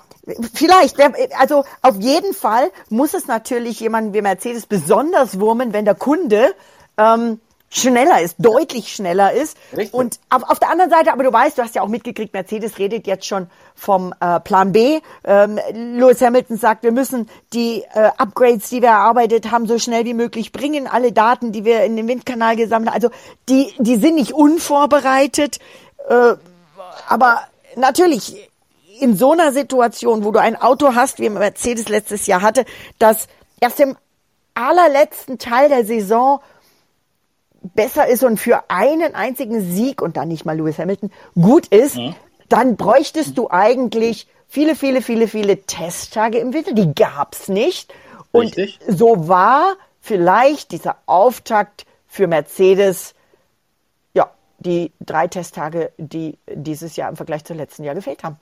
vielleicht, 0.54 0.96
also 1.38 1.64
auf 1.82 1.96
jeden 1.98 2.34
Fall 2.34 2.70
muss 2.88 3.14
es 3.14 3.26
natürlich 3.26 3.80
jemanden 3.80 4.14
wie 4.14 4.22
Mercedes 4.22 4.66
besonders 4.66 5.38
wurmen, 5.40 5.72
wenn 5.72 5.84
der 5.84 5.94
Kunde 5.94 6.54
ähm, 6.96 7.40
schneller 7.68 8.20
ist, 8.22 8.36
deutlich 8.38 8.92
schneller 8.92 9.32
ist. 9.32 9.56
Richtig. 9.76 9.92
Und 9.92 10.18
auf, 10.30 10.44
auf 10.48 10.58
der 10.58 10.70
anderen 10.70 10.90
Seite, 10.90 11.12
aber 11.12 11.24
du 11.24 11.32
weißt, 11.32 11.58
du 11.58 11.62
hast 11.62 11.74
ja 11.74 11.82
auch 11.82 11.88
mitgekriegt, 11.88 12.32
Mercedes 12.32 12.78
redet 12.78 13.06
jetzt 13.06 13.26
schon 13.26 13.48
vom 13.74 14.14
äh, 14.20 14.40
Plan 14.40 14.72
B. 14.72 15.00
Ähm, 15.24 15.58
Lewis 15.72 16.20
Hamilton 16.22 16.56
sagt, 16.56 16.84
wir 16.84 16.92
müssen 16.92 17.28
die 17.52 17.82
äh, 17.94 18.10
Upgrades, 18.16 18.70
die 18.70 18.82
wir 18.82 18.90
erarbeitet 18.90 19.50
haben, 19.50 19.66
so 19.66 19.78
schnell 19.78 20.04
wie 20.04 20.14
möglich 20.14 20.52
bringen. 20.52 20.86
Alle 20.86 21.12
Daten, 21.12 21.52
die 21.52 21.64
wir 21.64 21.84
in 21.84 21.96
den 21.96 22.08
Windkanal 22.08 22.56
gesammelt 22.56 22.90
haben, 22.90 22.94
also 22.94 23.10
die, 23.48 23.72
die 23.78 23.96
sind 23.96 24.14
nicht 24.14 24.32
unvorbereitet. 24.32 25.58
Äh, 26.08 26.34
aber 27.08 27.40
natürlich, 27.76 28.50
in 29.00 29.16
so 29.16 29.32
einer 29.32 29.52
Situation, 29.52 30.24
wo 30.24 30.30
du 30.30 30.40
ein 30.40 30.56
Auto 30.60 30.94
hast, 30.94 31.18
wie 31.18 31.28
Mercedes 31.28 31.88
letztes 31.88 32.26
Jahr 32.26 32.42
hatte, 32.42 32.64
das 32.98 33.28
erst 33.60 33.80
im 33.80 33.96
allerletzten 34.54 35.38
Teil 35.38 35.68
der 35.68 35.84
Saison 35.84 36.40
besser 37.74 38.06
ist 38.06 38.24
und 38.24 38.38
für 38.38 38.64
einen 38.68 39.14
einzigen 39.14 39.60
Sieg 39.60 40.00
und 40.00 40.16
dann 40.16 40.28
nicht 40.28 40.44
mal 40.44 40.56
Lewis 40.56 40.78
Hamilton 40.78 41.10
gut 41.34 41.66
ist, 41.66 41.96
mhm. 41.96 42.14
dann 42.48 42.76
bräuchtest 42.76 43.36
du 43.36 43.50
eigentlich 43.50 44.28
viele, 44.48 44.76
viele, 44.76 45.02
viele, 45.02 45.28
viele 45.28 45.62
Testtage 45.62 46.38
im 46.38 46.54
Winter. 46.54 46.72
Die 46.72 46.94
gab's 46.94 47.48
nicht. 47.48 47.92
Und 48.32 48.56
Richtig. 48.56 48.78
so 48.86 49.28
war 49.28 49.76
vielleicht 50.00 50.72
dieser 50.72 50.96
Auftakt 51.06 51.84
für 52.06 52.26
Mercedes 52.26 53.14
die 54.66 54.92
drei 55.00 55.28
Testtage, 55.28 55.92
die 55.96 56.36
dieses 56.52 56.96
Jahr 56.96 57.08
im 57.08 57.16
Vergleich 57.16 57.44
zum 57.44 57.56
letzten 57.56 57.84
Jahr 57.84 57.94
gefehlt 57.94 58.24
haben. 58.24 58.36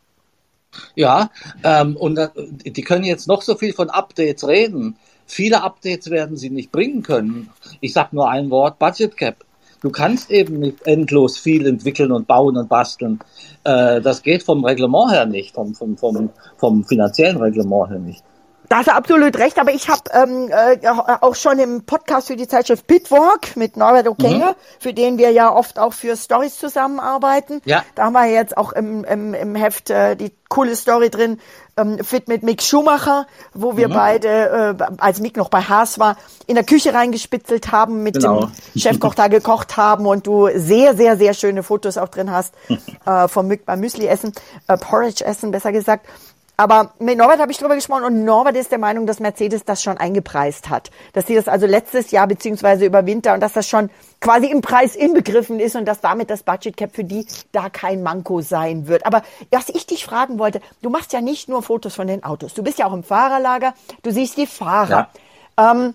Ja, 0.96 1.30
ähm, 1.62 1.96
und 1.96 2.18
äh, 2.18 2.28
die 2.37 2.82
können 2.82 3.04
jetzt 3.04 3.28
noch 3.28 3.42
so 3.42 3.54
viel 3.54 3.72
von 3.72 3.90
Updates 3.90 4.46
reden. 4.46 4.96
Viele 5.26 5.62
Updates 5.62 6.10
werden 6.10 6.37
sie 6.37 6.50
nicht 6.50 6.72
bringen 6.72 7.02
können. 7.02 7.50
Ich 7.80 7.92
sag 7.92 8.12
nur 8.12 8.28
ein 8.28 8.50
Wort, 8.50 8.78
Budget 8.78 9.16
Cap. 9.16 9.44
Du 9.80 9.90
kannst 9.90 10.30
eben 10.30 10.60
nicht 10.60 10.87
endlos 10.87 11.38
viel 11.38 11.66
entwickeln 11.66 12.10
und 12.10 12.26
bauen 12.26 12.56
und 12.56 12.68
basteln. 12.68 13.20
Äh, 13.64 14.00
das 14.00 14.22
geht 14.22 14.42
vom 14.42 14.64
Reglement 14.64 15.12
her 15.12 15.26
nicht, 15.26 15.54
vom, 15.54 15.74
vom, 15.74 15.96
vom, 15.96 16.30
vom 16.56 16.84
finanziellen 16.84 17.37
Reglement 17.37 17.90
her 17.90 17.98
nicht. 17.98 18.24
Da 18.74 18.78
hast 18.78 18.88
du 18.88 18.92
absolut 18.92 19.37
recht, 19.38 19.60
aber 19.60 19.72
ich 19.72 19.88
habe 19.88 20.02
ähm, 20.12 20.50
äh, 20.50 20.88
auch 21.20 21.37
schon 21.37 21.60
im 21.60 21.84
Podcast 21.84 22.26
für 22.26 22.34
die 22.34 22.48
Zeitschrift 22.48 22.88
Pitwalk 22.88 23.54
mit 23.54 23.76
Norbert 23.76 24.08
Okenga, 24.08 24.48
mhm. 24.48 24.54
für 24.80 24.92
den 24.92 25.16
wir 25.16 25.30
ja 25.30 25.54
oft 25.54 25.78
auch 25.78 25.92
für 25.92 26.16
Stories 26.16 26.58
zusammenarbeiten. 26.58 27.62
Ja. 27.66 27.84
Da 27.94 28.06
haben 28.06 28.14
wir 28.14 28.26
jetzt 28.26 28.56
auch 28.56 28.72
im, 28.72 29.04
im, 29.04 29.32
im 29.32 29.54
Heft 29.54 29.90
äh, 29.90 30.16
die 30.16 30.32
coole 30.48 30.74
Story 30.74 31.08
drin, 31.08 31.38
ähm, 31.76 32.02
fit 32.02 32.26
mit 32.26 32.42
Mick 32.42 32.62
Schumacher, 32.62 33.28
wo 33.52 33.76
wir 33.76 33.87
mhm. 33.87 33.92
beide, 33.92 34.76
äh, 34.80 34.84
als 34.98 35.20
Mick 35.20 35.37
noch 35.37 35.50
bei 35.50 35.60
Haas 35.60 36.00
war, 36.00 36.16
in 36.48 36.56
der 36.56 36.64
Küche 36.64 36.92
reingespitzelt 36.92 37.70
haben, 37.70 38.02
mit 38.02 38.14
genau. 38.14 38.46
dem 38.46 38.80
Chefkoch 38.80 39.14
da 39.14 39.28
gekocht 39.28 39.76
haben 39.76 40.04
und 40.04 40.26
du 40.26 40.48
sehr, 40.52 40.96
sehr, 40.96 41.16
sehr 41.16 41.34
schöne 41.34 41.62
Fotos 41.62 41.96
auch 41.96 42.08
drin 42.08 42.32
hast 42.32 42.54
äh, 43.06 43.28
vom 43.28 43.46
Mick 43.46 43.66
beim 43.66 43.78
Müsli 43.78 44.08
essen, 44.08 44.32
äh, 44.66 44.76
Porridge 44.76 45.24
essen, 45.24 45.52
besser 45.52 45.70
gesagt. 45.70 46.06
Aber 46.56 46.92
mit 47.00 47.18
Norbert 47.18 47.40
habe 47.40 47.50
ich 47.50 47.58
drüber 47.58 47.74
gesprochen 47.74 48.04
und 48.04 48.24
Norbert 48.24 48.56
ist 48.56 48.70
der 48.70 48.78
Meinung, 48.78 49.06
dass 49.06 49.18
Mercedes 49.18 49.64
das 49.64 49.82
schon 49.82 49.98
eingepreist 49.98 50.70
hat. 50.70 50.90
Dass 51.12 51.26
sie 51.26 51.34
das 51.34 51.48
also 51.48 51.66
letztes 51.66 52.12
Jahr 52.12 52.28
beziehungsweise 52.28 52.84
über 52.84 53.06
Winter 53.06 53.34
und 53.34 53.40
dass 53.40 53.54
das 53.54 53.68
schon 53.68 53.90
quasi 54.20 54.46
im 54.46 54.60
Preis 54.60 54.94
inbegriffen 54.94 55.58
ist 55.58 55.74
und 55.74 55.84
dass 55.86 56.00
damit 56.00 56.30
das 56.30 56.44
Budget 56.44 56.76
Cap 56.76 56.94
für 56.94 57.04
die 57.04 57.26
da 57.50 57.70
kein 57.70 58.02
Manko 58.02 58.40
sein 58.40 58.86
wird. 58.86 59.04
Aber 59.04 59.22
was 59.50 59.68
ich 59.68 59.86
dich 59.86 60.04
fragen 60.04 60.38
wollte, 60.38 60.60
du 60.80 60.90
machst 60.90 61.12
ja 61.12 61.20
nicht 61.20 61.48
nur 61.48 61.62
Fotos 61.62 61.94
von 61.94 62.06
den 62.06 62.22
Autos. 62.22 62.54
Du 62.54 62.62
bist 62.62 62.78
ja 62.78 62.86
auch 62.86 62.94
im 62.94 63.02
Fahrerlager, 63.02 63.74
du 64.02 64.12
siehst 64.12 64.36
die 64.36 64.46
Fahrer. 64.46 65.08
Ja. 65.58 65.72
Ähm, 65.72 65.94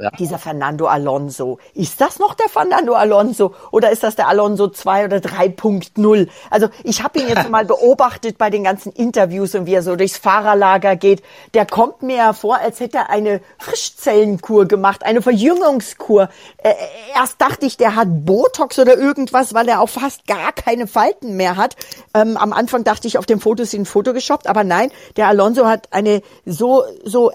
ja. 0.00 0.10
Dieser 0.18 0.40
Fernando 0.40 0.86
Alonso. 0.86 1.58
Ist 1.72 2.00
das 2.00 2.18
noch 2.18 2.34
der 2.34 2.48
Fernando 2.48 2.94
Alonso 2.94 3.54
oder 3.70 3.92
ist 3.92 4.02
das 4.02 4.16
der 4.16 4.26
Alonso 4.26 4.66
2 4.66 5.04
oder 5.04 5.18
3.0? 5.18 6.28
Also 6.50 6.68
ich 6.82 7.04
habe 7.04 7.20
ihn 7.20 7.28
jetzt 7.28 7.48
mal 7.50 7.64
beobachtet 7.64 8.36
bei 8.36 8.50
den 8.50 8.64
ganzen 8.64 8.90
Interviews 8.90 9.54
und 9.54 9.66
wie 9.66 9.74
er 9.74 9.82
so 9.82 9.94
durchs 9.94 10.18
Fahrerlager 10.18 10.96
geht. 10.96 11.22
Der 11.54 11.64
kommt 11.64 12.02
mir 12.02 12.34
vor, 12.34 12.58
als 12.58 12.80
hätte 12.80 12.98
er 12.98 13.10
eine 13.10 13.40
Frischzellenkur 13.58 14.66
gemacht, 14.66 15.04
eine 15.04 15.22
Verjüngungskur. 15.22 16.28
Äh, 16.58 16.74
erst 17.14 17.40
dachte 17.40 17.64
ich, 17.64 17.76
der 17.76 17.94
hat 17.94 18.08
Botox 18.10 18.80
oder 18.80 18.98
irgendwas, 18.98 19.54
weil 19.54 19.68
er 19.68 19.80
auch 19.80 19.88
fast 19.88 20.26
gar 20.26 20.50
keine 20.50 20.88
Falten 20.88 21.36
mehr 21.36 21.56
hat. 21.56 21.76
Ähm, 22.14 22.36
am 22.36 22.52
Anfang 22.52 22.82
dachte 22.82 23.06
ich, 23.06 23.16
auf 23.16 23.26
dem 23.26 23.38
Foto 23.38 23.62
ist 23.62 23.72
ein 23.74 23.86
Foto 23.86 24.12
geshoppt, 24.12 24.48
aber 24.48 24.64
nein, 24.64 24.90
der 25.16 25.28
Alonso 25.28 25.66
hat 25.66 25.86
eine 25.92 26.20
so 26.44 26.82
so 27.04 27.30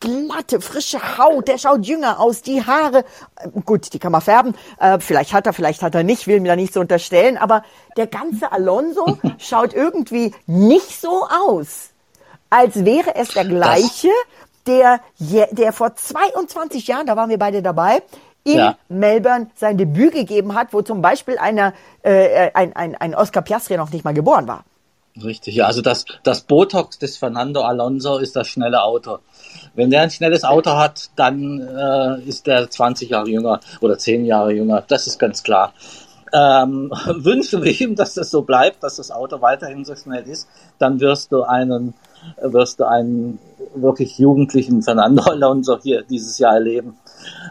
glatte, 0.00 0.60
frische 0.60 1.16
Haut. 1.16 1.46
Der 1.46 1.59
schaut 1.60 1.86
jünger 1.86 2.20
aus, 2.20 2.42
die 2.42 2.64
Haare, 2.64 3.04
äh, 3.36 3.48
gut, 3.64 3.92
die 3.92 3.98
kann 3.98 4.12
man 4.12 4.20
färben, 4.20 4.54
äh, 4.78 4.98
vielleicht 5.00 5.32
hat 5.32 5.46
er, 5.46 5.52
vielleicht 5.52 5.82
hat 5.82 5.94
er 5.94 6.02
nicht, 6.02 6.26
will 6.26 6.40
mir 6.40 6.48
da 6.48 6.56
nicht 6.56 6.72
so 6.72 6.80
unterstellen, 6.80 7.36
aber 7.36 7.62
der 7.96 8.06
ganze 8.06 8.50
Alonso 8.52 9.18
schaut 9.38 9.74
irgendwie 9.74 10.34
nicht 10.46 11.00
so 11.00 11.26
aus, 11.48 11.90
als 12.48 12.84
wäre 12.84 13.14
es 13.14 13.28
der 13.30 13.44
gleiche, 13.44 14.10
der, 14.66 15.00
der 15.18 15.72
vor 15.72 15.94
22 15.94 16.86
Jahren, 16.86 17.06
da 17.06 17.16
waren 17.16 17.30
wir 17.30 17.38
beide 17.38 17.62
dabei, 17.62 18.02
in 18.44 18.58
ja. 18.58 18.76
Melbourne 18.88 19.50
sein 19.56 19.76
Debüt 19.76 20.12
gegeben 20.12 20.54
hat, 20.54 20.72
wo 20.72 20.82
zum 20.82 21.02
Beispiel 21.02 21.38
einer, 21.38 21.74
äh, 22.02 22.50
ein, 22.54 22.74
ein, 22.74 22.94
ein 22.94 23.14
Oscar 23.14 23.42
Piastri 23.42 23.76
noch 23.76 23.90
nicht 23.90 24.04
mal 24.04 24.14
geboren 24.14 24.48
war. 24.48 24.64
Richtig, 25.22 25.54
ja. 25.54 25.66
Also 25.66 25.82
das, 25.82 26.04
das 26.22 26.42
Botox 26.42 26.98
des 26.98 27.16
Fernando 27.16 27.62
Alonso 27.62 28.18
ist 28.18 28.36
das 28.36 28.48
schnelle 28.48 28.82
Auto. 28.82 29.18
Wenn 29.74 29.90
der 29.90 30.02
ein 30.02 30.10
schnelles 30.10 30.44
Auto 30.44 30.72
hat, 30.72 31.10
dann 31.16 31.60
äh, 31.60 32.22
ist 32.22 32.46
der 32.46 32.70
20 32.70 33.10
Jahre 33.10 33.28
jünger 33.28 33.60
oder 33.80 33.98
10 33.98 34.24
Jahre 34.24 34.52
jünger. 34.52 34.84
Das 34.86 35.06
ist 35.06 35.18
ganz 35.18 35.42
klar. 35.42 35.72
Ähm, 36.32 36.92
wünschen 37.06 37.62
wir 37.62 37.80
ihm, 37.80 37.96
dass 37.96 38.14
das 38.14 38.30
so 38.30 38.42
bleibt, 38.42 38.82
dass 38.82 38.96
das 38.96 39.10
Auto 39.10 39.40
weiterhin 39.40 39.84
so 39.84 39.96
schnell 39.96 40.24
ist, 40.28 40.48
dann 40.78 41.00
wirst 41.00 41.32
du 41.32 41.42
einen, 41.42 41.94
wirst 42.40 42.80
du 42.80 42.88
einen 42.88 43.38
wirklich 43.74 44.18
jugendlichen 44.18 44.82
Fernando 44.82 45.22
Alonso 45.24 45.80
hier 45.80 46.02
dieses 46.02 46.38
Jahr 46.38 46.54
erleben. 46.54 46.98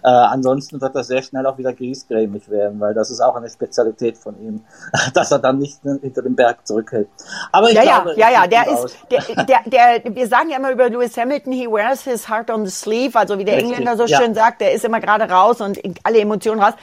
Äh, 0.03 0.07
ansonsten 0.07 0.79
wird 0.81 0.95
das 0.95 1.07
sehr 1.07 1.21
schnell 1.21 1.45
auch 1.45 1.57
wieder 1.57 1.73
griesgrämig 1.73 2.49
werden, 2.49 2.79
weil 2.79 2.93
das 2.93 3.09
ist 3.09 3.19
auch 3.19 3.35
eine 3.35 3.49
Spezialität 3.49 4.17
von 4.17 4.39
ihm, 4.41 4.63
dass 5.13 5.31
er 5.31 5.39
dann 5.39 5.59
nicht 5.59 5.79
hinter 5.83 6.21
dem 6.21 6.35
Berg 6.35 6.65
zurückhält. 6.65 7.07
Aber 7.51 7.69
ich 7.69 7.75
ja, 7.75 7.83
glaube, 7.83 8.13
ja, 8.17 8.29
ja, 8.29 8.43
ja, 8.43 8.47
der 8.47 8.67
ist, 8.67 8.97
der, 9.11 9.45
der, 9.45 9.99
der, 9.99 10.15
wir 10.15 10.27
sagen 10.27 10.49
ja 10.49 10.57
immer 10.57 10.71
über 10.71 10.89
Lewis 10.89 11.17
Hamilton, 11.17 11.53
he 11.53 11.67
wears 11.67 12.03
his 12.03 12.29
heart 12.29 12.49
on 12.49 12.65
the 12.65 12.71
sleeve, 12.71 13.17
also 13.17 13.37
wie 13.37 13.45
der 13.45 13.57
Richtig, 13.57 13.71
Engländer 13.71 13.97
so 13.97 14.05
ja. 14.05 14.19
schön 14.19 14.33
sagt, 14.33 14.61
der 14.61 14.73
ist 14.73 14.85
immer 14.85 14.99
gerade 14.99 15.29
raus 15.29 15.61
und 15.61 15.79
alle 16.03 16.19
Emotionen 16.19 16.61
raus. 16.61 16.73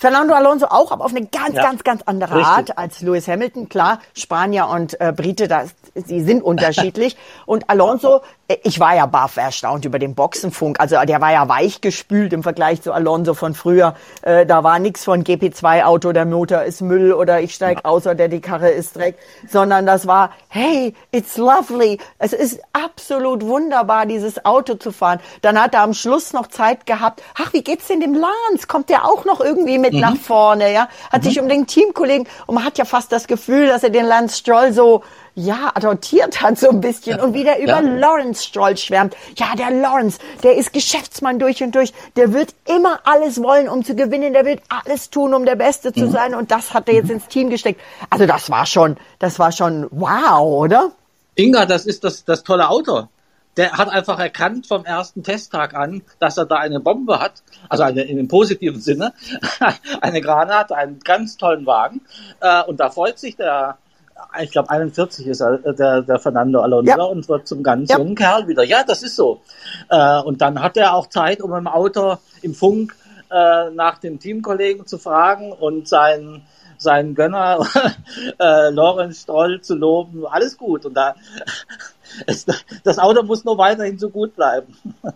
Fernando 0.00 0.32
Alonso 0.32 0.64
auch, 0.64 0.92
aber 0.92 1.04
auf 1.04 1.14
eine 1.14 1.26
ganz, 1.26 1.54
ja. 1.54 1.62
ganz, 1.62 1.84
ganz 1.84 2.00
andere 2.06 2.36
Richtig. 2.36 2.48
Art 2.48 2.78
als 2.78 3.02
Lewis 3.02 3.28
Hamilton. 3.28 3.68
Klar, 3.68 4.00
Spanier 4.14 4.68
und 4.68 4.98
äh, 4.98 5.12
Brite, 5.14 5.46
das, 5.46 5.74
sie 5.94 6.22
sind 6.22 6.42
unterschiedlich. 6.42 7.18
und 7.46 7.68
Alonso 7.68 8.22
ich 8.64 8.80
war 8.80 8.96
ja 8.96 9.06
baff 9.06 9.36
erstaunt 9.36 9.84
über 9.84 9.98
den 9.98 10.14
Boxenfunk. 10.14 10.80
Also 10.80 10.96
der 11.06 11.20
war 11.20 11.32
ja 11.32 11.48
weichgespült 11.48 12.32
im 12.32 12.42
Vergleich 12.42 12.82
zu 12.82 12.92
Alonso 12.92 13.34
von 13.34 13.54
früher. 13.54 13.94
Äh, 14.22 14.44
da 14.46 14.64
war 14.64 14.78
nichts 14.78 15.04
von 15.04 15.22
GP2-Auto, 15.22 16.12
der 16.12 16.24
Motor 16.24 16.62
ist 16.62 16.80
Müll 16.80 17.12
oder 17.12 17.40
ich 17.40 17.54
steig 17.54 17.84
aus 17.84 18.06
oder 18.06 18.28
die 18.28 18.40
Karre 18.40 18.70
ist 18.70 18.96
Dreck, 18.96 19.16
sondern 19.48 19.86
das 19.86 20.06
war, 20.06 20.32
hey, 20.48 20.94
it's 21.12 21.36
lovely. 21.36 21.98
Es 22.18 22.32
ist 22.32 22.60
absolut 22.72 23.46
wunderbar, 23.46 24.06
dieses 24.06 24.44
Auto 24.44 24.74
zu 24.74 24.90
fahren. 24.90 25.20
Dann 25.42 25.60
hat 25.60 25.74
er 25.74 25.82
am 25.82 25.94
Schluss 25.94 26.32
noch 26.32 26.48
Zeit 26.48 26.86
gehabt. 26.86 27.22
Ach, 27.40 27.52
wie 27.52 27.62
geht's 27.62 27.86
denn 27.86 28.00
dem 28.00 28.14
Lance? 28.14 28.66
Kommt 28.66 28.88
der 28.88 29.04
auch 29.04 29.24
noch 29.24 29.40
irgendwie 29.40 29.78
mit 29.78 29.92
mhm. 29.92 30.00
nach 30.00 30.16
vorne? 30.16 30.72
Ja, 30.72 30.88
hat 31.12 31.22
mhm. 31.22 31.28
sich 31.28 31.40
um 31.40 31.48
den 31.48 31.66
Teamkollegen 31.66 32.26
und 32.46 32.54
man 32.56 32.64
hat 32.64 32.78
ja 32.78 32.84
fast 32.84 33.12
das 33.12 33.28
Gefühl, 33.28 33.68
dass 33.68 33.84
er 33.84 33.90
den 33.90 34.06
Lance 34.06 34.38
Stroll 34.38 34.72
so 34.72 35.04
ja, 35.34 35.70
adoptiert 35.74 36.40
hat 36.42 36.58
so 36.58 36.70
ein 36.70 36.80
bisschen 36.80 37.20
und 37.20 37.34
wieder 37.34 37.58
über 37.58 37.80
ja. 37.80 37.80
Lawrence 37.80 38.44
Stroll 38.44 38.76
schwärmt. 38.76 39.16
Ja, 39.36 39.54
der 39.56 39.70
Lawrence, 39.70 40.18
der 40.42 40.56
ist 40.56 40.72
Geschäftsmann 40.72 41.38
durch 41.38 41.62
und 41.62 41.74
durch. 41.74 41.92
Der 42.16 42.32
wird 42.32 42.54
immer 42.66 43.00
alles 43.04 43.42
wollen, 43.42 43.68
um 43.68 43.84
zu 43.84 43.94
gewinnen. 43.94 44.32
Der 44.32 44.44
wird 44.44 44.62
alles 44.68 45.10
tun, 45.10 45.34
um 45.34 45.44
der 45.44 45.56
Beste 45.56 45.92
zu 45.92 46.06
mhm. 46.06 46.12
sein. 46.12 46.34
Und 46.34 46.50
das 46.50 46.74
hat 46.74 46.88
er 46.88 46.94
jetzt 46.94 47.06
mhm. 47.06 47.14
ins 47.14 47.28
Team 47.28 47.50
gesteckt. 47.50 47.80
Also 48.10 48.26
das 48.26 48.50
war 48.50 48.66
schon, 48.66 48.96
das 49.18 49.38
war 49.38 49.52
schon 49.52 49.86
wow, 49.90 50.40
oder? 50.40 50.92
Inga, 51.34 51.66
das 51.66 51.86
ist 51.86 52.04
das, 52.04 52.24
das 52.24 52.42
tolle 52.42 52.68
Auto. 52.68 53.08
Der 53.56 53.72
hat 53.72 53.88
einfach 53.88 54.18
erkannt 54.18 54.66
vom 54.66 54.84
ersten 54.84 55.22
Testtag 55.22 55.74
an, 55.74 56.02
dass 56.18 56.38
er 56.38 56.46
da 56.46 56.56
eine 56.56 56.80
Bombe 56.80 57.18
hat, 57.18 57.42
also 57.68 57.82
eine, 57.82 58.02
in 58.02 58.16
dem 58.16 58.28
positiven 58.28 58.80
Sinne, 58.80 59.12
eine 60.00 60.20
Granate, 60.20 60.76
einen 60.76 61.00
ganz 61.00 61.36
tollen 61.36 61.66
Wagen. 61.66 62.00
Äh, 62.40 62.62
und 62.64 62.78
da 62.78 62.90
freut 62.90 63.18
sich 63.18 63.36
der 63.36 63.78
ich 64.42 64.50
glaube 64.50 64.70
41 64.70 65.26
ist 65.26 65.40
äh, 65.40 65.74
der, 65.74 66.02
der 66.02 66.18
Fernando 66.18 66.60
Alonso 66.60 66.90
ja. 66.90 67.02
und 67.04 67.28
wird 67.28 67.46
zum 67.46 67.62
ganz 67.62 67.90
ja. 67.90 67.98
jungen 67.98 68.14
Kerl 68.14 68.48
wieder. 68.48 68.64
Ja, 68.64 68.84
das 68.84 69.02
ist 69.02 69.16
so. 69.16 69.40
Äh, 69.88 70.20
und 70.20 70.40
dann 70.40 70.62
hat 70.62 70.76
er 70.76 70.94
auch 70.94 71.08
Zeit, 71.08 71.40
um 71.42 71.54
im 71.54 71.66
Auto 71.66 72.16
im 72.42 72.54
Funk 72.54 72.96
äh, 73.30 73.70
nach 73.70 73.98
dem 73.98 74.18
Teamkollegen 74.18 74.86
zu 74.86 74.98
fragen 74.98 75.52
und 75.52 75.88
seinen 75.88 76.42
seinen 76.80 77.14
Gönner 77.14 77.66
äh, 78.38 78.70
Lorenz 78.70 79.22
Stroll 79.22 79.60
zu 79.60 79.74
loben. 79.74 80.26
Alles 80.26 80.56
gut. 80.56 80.86
Und 80.86 80.94
da 80.94 81.14
das 82.84 82.98
Auto 82.98 83.22
muss 83.22 83.44
nur 83.44 83.58
weiterhin 83.58 83.98
so 83.98 84.10
gut 84.10 84.36
bleiben. 84.36 84.76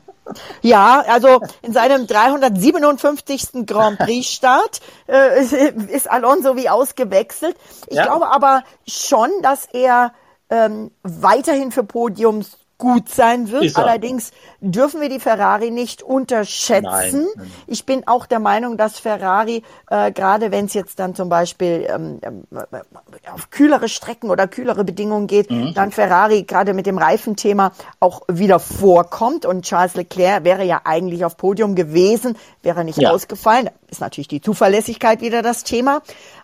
Ja, 0.62 1.04
also 1.06 1.42
in 1.60 1.74
seinem 1.74 2.06
357. 2.06 3.66
Grand 3.66 3.98
Prix-Start 3.98 4.80
äh, 5.06 5.38
ist 5.38 6.10
Alonso 6.10 6.56
wie 6.56 6.70
ausgewechselt. 6.70 7.56
Ich 7.88 7.96
ja. 7.98 8.06
glaube 8.06 8.28
aber 8.28 8.64
schon, 8.88 9.30
dass 9.42 9.66
er 9.66 10.14
ähm, 10.48 10.90
weiterhin 11.02 11.72
für 11.72 11.84
Podiums 11.84 12.56
gut 12.84 13.08
sein 13.08 13.50
wird. 13.50 13.76
Allerdings 13.76 14.30
dürfen 14.60 15.00
wir 15.00 15.08
die 15.08 15.18
Ferrari 15.18 15.70
nicht 15.70 16.02
unterschätzen. 16.02 17.26
Nein. 17.34 17.52
Ich 17.66 17.86
bin 17.86 18.06
auch 18.06 18.26
der 18.26 18.40
Meinung, 18.40 18.76
dass 18.76 18.98
Ferrari, 18.98 19.62
äh, 19.88 20.12
gerade 20.12 20.52
wenn 20.52 20.66
es 20.66 20.74
jetzt 20.74 20.98
dann 20.98 21.14
zum 21.14 21.30
Beispiel 21.30 21.86
ähm, 21.88 22.20
äh, 22.52 23.30
auf 23.32 23.48
kühlere 23.48 23.88
Strecken 23.88 24.28
oder 24.28 24.46
kühlere 24.46 24.84
Bedingungen 24.84 25.26
geht, 25.26 25.50
mhm. 25.50 25.72
dann 25.72 25.92
Ferrari 25.92 26.42
gerade 26.42 26.74
mit 26.74 26.84
dem 26.84 26.98
Reifenthema 26.98 27.72
auch 28.00 28.20
wieder 28.28 28.58
vorkommt. 28.58 29.46
Und 29.46 29.64
Charles 29.64 29.94
Leclerc 29.94 30.44
wäre 30.44 30.64
ja 30.64 30.82
eigentlich 30.84 31.24
auf 31.24 31.38
Podium 31.38 31.74
gewesen, 31.74 32.36
wäre 32.62 32.84
nicht 32.84 32.98
ja. 32.98 33.12
ausgefallen. 33.12 33.70
Ist 33.88 34.02
natürlich 34.02 34.28
die 34.28 34.42
Zuverlässigkeit 34.42 35.22
wieder 35.22 35.40
das 35.40 35.64
Thema. 35.64 36.02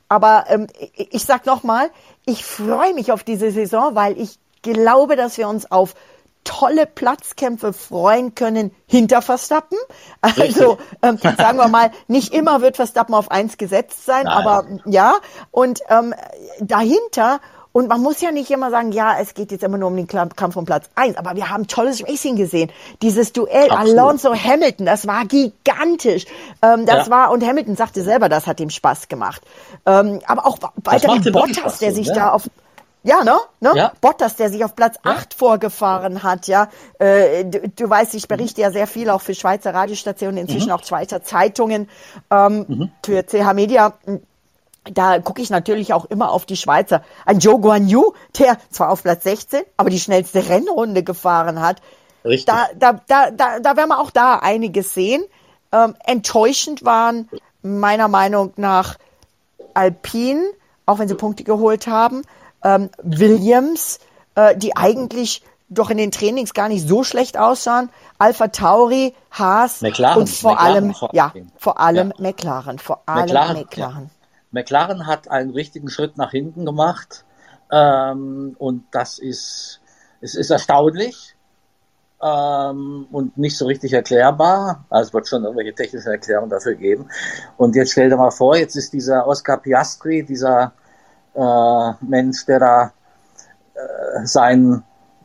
Aber 0.08 0.46
ähm, 0.48 0.68
ich 0.94 1.24
sag 1.24 1.44
nochmal, 1.44 1.90
ich 2.24 2.46
freue 2.46 2.94
mich 2.94 3.12
auf 3.12 3.24
diese 3.24 3.50
Saison, 3.50 3.94
weil 3.94 4.18
ich 4.18 4.38
glaube, 4.62 5.16
dass 5.16 5.38
wir 5.38 5.48
uns 5.48 5.70
auf 5.70 5.94
tolle 6.44 6.86
Platzkämpfe 6.86 7.72
freuen 7.72 8.34
können 8.34 8.70
hinter 8.86 9.22
Verstappen. 9.22 9.78
Also 10.20 10.78
ähm, 11.02 11.18
sagen 11.18 11.58
wir 11.58 11.68
mal, 11.68 11.90
nicht 12.08 12.32
immer 12.34 12.60
wird 12.60 12.76
Verstappen 12.76 13.14
auf 13.14 13.30
eins 13.30 13.58
gesetzt 13.58 14.04
sein, 14.04 14.24
Nein. 14.24 14.36
aber 14.36 14.66
ja. 14.86 15.14
Und 15.50 15.80
ähm, 15.88 16.14
dahinter 16.60 17.40
und 17.72 17.88
man 17.88 18.00
muss 18.00 18.20
ja 18.20 18.32
nicht 18.32 18.50
immer 18.50 18.70
sagen, 18.70 18.90
ja, 18.90 19.18
es 19.20 19.34
geht 19.34 19.52
jetzt 19.52 19.62
immer 19.62 19.78
nur 19.78 19.88
um 19.88 19.96
den 19.96 20.08
Kampf 20.08 20.56
um 20.56 20.64
Platz 20.64 20.90
eins, 20.96 21.16
aber 21.16 21.36
wir 21.36 21.50
haben 21.50 21.68
tolles 21.68 22.02
Racing 22.06 22.34
gesehen. 22.34 22.72
Dieses 23.00 23.32
Duell 23.32 23.70
Absolut. 23.70 23.98
Alonso 23.98 24.34
Hamilton, 24.34 24.86
das 24.86 25.06
war 25.06 25.24
gigantisch. 25.24 26.26
Ähm, 26.62 26.84
das 26.84 27.06
ja. 27.06 27.12
war 27.12 27.30
und 27.30 27.46
Hamilton 27.46 27.76
sagte 27.76 28.02
selber, 28.02 28.28
das 28.28 28.48
hat 28.48 28.58
ihm 28.58 28.70
Spaß 28.70 29.06
gemacht. 29.06 29.42
Ähm, 29.86 30.20
aber 30.26 30.46
auch 30.46 30.58
weiter 30.82 31.16
Bottas, 31.30 31.78
der 31.78 31.94
sich 31.94 32.08
ne? 32.08 32.14
da 32.14 32.30
auf 32.30 32.48
Ja, 33.02 33.24
ne? 33.24 33.38
ne? 33.60 33.72
Ja. 33.74 33.92
Bottas, 34.00 34.36
der 34.36 34.50
sich 34.50 34.64
auf 34.64 34.76
Platz 34.76 34.96
8 35.02 35.32
vorgefahren 35.32 36.22
hat, 36.22 36.46
ja. 36.48 36.68
Äh, 36.98 37.44
du, 37.46 37.68
du 37.68 37.88
weißt, 37.88 38.14
ich 38.14 38.28
berichte 38.28 38.60
ja 38.60 38.70
sehr 38.70 38.86
viel 38.86 39.08
auch 39.08 39.22
für 39.22 39.34
Schweizer 39.34 39.72
Radiostationen, 39.72 40.36
inzwischen 40.36 40.68
Mhm. 40.68 40.74
auch 40.74 40.84
Schweizer 40.84 41.22
Zeitungen, 41.22 41.88
ähm, 42.30 42.90
für 43.04 43.24
CH 43.24 43.54
Media. 43.54 43.94
Da 44.84 45.18
gucke 45.18 45.40
ich 45.40 45.50
natürlich 45.50 45.92
auch 45.92 46.06
immer 46.06 46.30
auf 46.30 46.46
die 46.46 46.56
Schweizer. 46.56 47.02
Ein 47.24 47.38
Joe 47.38 47.58
Guan 47.60 47.88
Yu, 47.88 48.12
der 48.38 48.58
zwar 48.70 48.90
auf 48.90 49.02
Platz 49.02 49.24
16, 49.24 49.62
aber 49.76 49.90
die 49.90 50.00
schnellste 50.00 50.48
Rennrunde 50.48 51.02
gefahren 51.02 51.60
hat. 51.60 51.80
Richtig. 52.24 52.46
Da, 52.46 52.68
da, 52.78 53.00
da, 53.06 53.30
da, 53.30 53.60
da 53.60 53.76
werden 53.76 53.88
wir 53.88 53.98
auch 53.98 54.10
da 54.10 54.36
einiges 54.36 54.92
sehen. 54.92 55.22
Ähm, 55.72 55.94
enttäuschend 56.04 56.84
waren 56.84 57.28
meiner 57.62 58.08
Meinung 58.08 58.52
nach 58.56 58.96
Alpine, 59.74 60.42
auch 60.86 60.98
wenn 60.98 61.08
sie 61.08 61.14
Punkte 61.14 61.44
geholt 61.44 61.86
haben, 61.86 62.22
ähm, 62.64 62.90
Williams, 63.02 64.00
äh, 64.34 64.56
die 64.56 64.76
eigentlich 64.76 65.42
doch 65.68 65.90
in 65.90 65.98
den 65.98 66.10
Trainings 66.10 66.52
gar 66.52 66.68
nicht 66.68 66.86
so 66.86 67.04
schlecht 67.04 67.38
aussahen, 67.38 67.90
Alpha 68.18 68.48
Tauri, 68.48 69.14
Haas 69.30 69.80
McLaren, 69.82 70.18
und 70.18 70.28
vor 70.28 70.52
McLaren 70.52 70.74
allem, 70.74 70.94
vor 70.94 71.10
ja, 71.12 71.32
vor 71.56 71.80
allem 71.80 72.08
Ja. 72.08 72.14
McLaren, 72.18 72.78
vor 72.78 73.02
allem 73.06 73.26
McLaren, 73.26 73.56
McLaren. 73.56 74.10
McLaren 74.50 75.06
hat 75.06 75.30
einen 75.30 75.52
richtigen 75.52 75.88
Schritt 75.88 76.16
nach 76.16 76.32
hinten 76.32 76.66
gemacht 76.66 77.24
ähm, 77.70 78.56
und 78.58 78.84
das 78.90 79.18
ist, 79.20 79.80
es 80.20 80.34
ist 80.34 80.50
erstaunlich 80.50 81.36
ähm, 82.20 83.06
und 83.12 83.38
nicht 83.38 83.56
so 83.56 83.66
richtig 83.66 83.92
erklärbar. 83.92 84.84
Also 84.90 85.08
es 85.08 85.14
wird 85.14 85.28
schon 85.28 85.44
irgendwelche 85.44 85.74
technischen 85.74 86.10
Erklärungen 86.10 86.50
dafür 86.50 86.74
geben. 86.74 87.08
Und 87.56 87.76
jetzt 87.76 87.92
stell 87.92 88.10
dir 88.10 88.16
mal 88.16 88.32
vor, 88.32 88.56
jetzt 88.56 88.76
ist 88.76 88.92
dieser 88.92 89.26
Oscar 89.26 89.58
Piastri, 89.58 90.24
dieser 90.24 90.72
äh, 91.34 91.92
Mensch, 92.00 92.46
der 92.46 92.58
da 92.58 92.92
äh, 93.74 94.26
seinen 94.26 94.84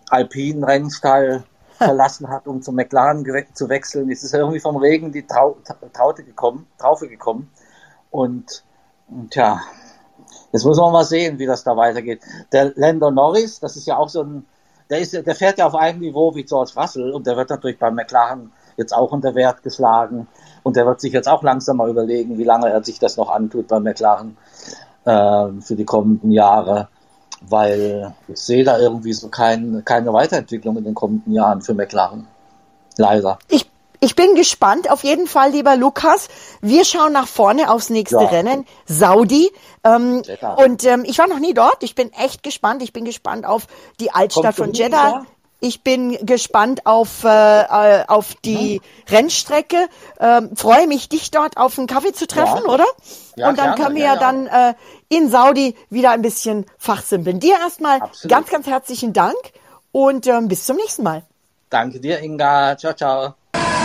alpinen 0.09 0.63
Rennstall 0.63 1.43
verlassen 1.77 2.29
hat, 2.29 2.47
um 2.47 2.61
zum 2.61 2.75
McLaren 2.75 3.25
zu 3.53 3.69
wechseln. 3.69 4.09
Jetzt 4.09 4.23
ist 4.23 4.33
er 4.33 4.41
irgendwie 4.41 4.59
vom 4.59 4.77
Regen 4.77 5.11
die 5.11 5.25
Trau 5.25 5.57
Traute 5.93 6.23
gekommen, 6.23 6.67
Traufe 6.77 7.07
gekommen. 7.07 7.51
Und, 8.11 8.63
und 9.09 9.31
tja, 9.31 9.59
jetzt 10.51 10.63
muss 10.63 10.77
man 10.77 10.93
mal 10.93 11.03
sehen, 11.03 11.37
wie 11.39 11.45
das 11.45 11.63
da 11.63 11.75
weitergeht. 11.75 12.21
Der 12.51 12.71
Lando 12.75 13.11
Norris, 13.11 13.59
das 13.59 13.75
ist 13.75 13.87
ja 13.87 13.97
auch 13.97 14.09
so 14.09 14.23
ein, 14.23 14.45
der, 14.89 14.99
ist, 14.99 15.13
der 15.13 15.35
fährt 15.35 15.57
ja 15.57 15.67
auf 15.67 15.75
einem 15.75 15.99
Niveau 15.99 16.33
wie 16.35 16.43
George 16.43 16.71
Russell 16.77 17.11
und 17.11 17.27
der 17.27 17.35
wird 17.35 17.49
natürlich 17.49 17.79
beim 17.79 17.95
McLaren 17.95 18.51
jetzt 18.77 18.93
auch 18.93 19.11
unter 19.11 19.35
Wert 19.35 19.63
geschlagen. 19.63 20.27
Und 20.63 20.75
der 20.75 20.85
wird 20.85 21.01
sich 21.01 21.13
jetzt 21.13 21.27
auch 21.27 21.43
langsam 21.43 21.77
mal 21.77 21.89
überlegen, 21.89 22.37
wie 22.37 22.43
lange 22.43 22.69
er 22.69 22.83
sich 22.83 22.99
das 22.99 23.17
noch 23.17 23.29
antut 23.29 23.67
beim 23.67 23.83
McLaren 23.83 24.37
für 25.05 25.75
die 25.75 25.85
kommenden 25.85 26.31
Jahre. 26.31 26.87
Weil 27.47 28.13
ich 28.27 28.37
sehe 28.39 28.63
da 28.63 28.79
irgendwie 28.79 29.13
so 29.13 29.27
kein, 29.27 29.83
keine 29.85 30.11
Weiterentwicklung 30.13 30.77
in 30.77 30.83
den 30.83 30.95
kommenden 30.95 31.31
Jahren 31.33 31.61
für 31.61 31.73
McLaren. 31.75 32.27
Leider. 32.97 33.37
Ich, 33.49 33.69
ich 33.99 34.15
bin 34.15 34.33
gespannt, 34.35 34.89
auf 34.89 35.03
jeden 35.03 35.27
Fall, 35.27 35.51
lieber 35.51 35.75
Lukas. 35.75 36.27
Wir 36.61 36.85
schauen 36.85 37.11
nach 37.13 37.27
vorne 37.27 37.69
aufs 37.69 37.89
nächste 37.89 38.15
Ja. 38.21 38.29
Rennen, 38.29 38.65
Saudi. 38.85 39.51
Ähm, 39.83 40.23
und 40.57 40.85
ähm, 40.85 41.03
ich 41.05 41.19
war 41.19 41.27
noch 41.27 41.39
nie 41.39 41.53
dort. 41.53 41.83
Ich 41.83 41.93
bin 41.93 42.11
echt 42.13 42.41
gespannt. 42.41 42.81
Ich 42.81 42.93
bin 42.93 43.05
gespannt 43.05 43.45
auf 43.45 43.67
die 43.99 44.11
Altstadt 44.11 44.43
Kommst 44.55 44.59
du 44.59 44.63
von 44.63 44.73
Jeddah. 44.73 45.09
ja? 45.09 45.25
Ich 45.61 45.81
bin 45.83 46.17
gespannt 46.25 46.85
auf, 46.85 47.23
äh, 47.23 48.03
auf 48.07 48.35
die 48.43 48.81
Rennstrecke. 49.09 49.87
Ähm, 50.19 50.51
freue 50.55 50.85
mich, 50.85 51.09
dich 51.09 51.31
dort 51.31 51.57
auf 51.57 51.77
einen 51.79 51.87
Kaffee 51.87 52.11
zu 52.13 52.27
treffen, 52.27 52.61
Ja. 52.65 52.73
oder? 52.73 52.85
Ja, 53.35 53.49
und 53.49 53.57
dann 53.57 53.67
gerne, 53.75 53.81
können 53.83 53.95
wir 53.95 54.03
ja, 54.03 54.13
ja, 54.15 54.21
ja. 54.21 54.31
dann 54.31 54.47
äh, 54.47 54.73
in 55.09 55.29
Saudi 55.29 55.75
wieder 55.89 56.11
ein 56.11 56.21
bisschen 56.21 56.65
fachsimpeln. 56.77 57.39
Dir 57.39 57.55
erstmal 57.55 58.01
Absolut. 58.01 58.31
ganz, 58.31 58.49
ganz 58.49 58.67
herzlichen 58.67 59.13
Dank 59.13 59.37
und 59.91 60.27
ähm, 60.27 60.47
bis 60.47 60.65
zum 60.65 60.77
nächsten 60.77 61.03
Mal. 61.03 61.23
Danke 61.69 61.99
dir, 61.99 62.19
Inga. 62.21 62.77
Ciao, 62.77 62.93
ciao. 62.93 63.33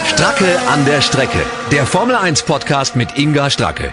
Stracke 0.04 0.58
an 0.68 0.84
der 0.84 1.00
Strecke. 1.00 1.38
Der 1.72 1.86
Formel 1.86 2.16
1 2.16 2.42
Podcast 2.42 2.94
mit 2.96 3.16
Inga 3.16 3.48
Stracke. 3.48 3.88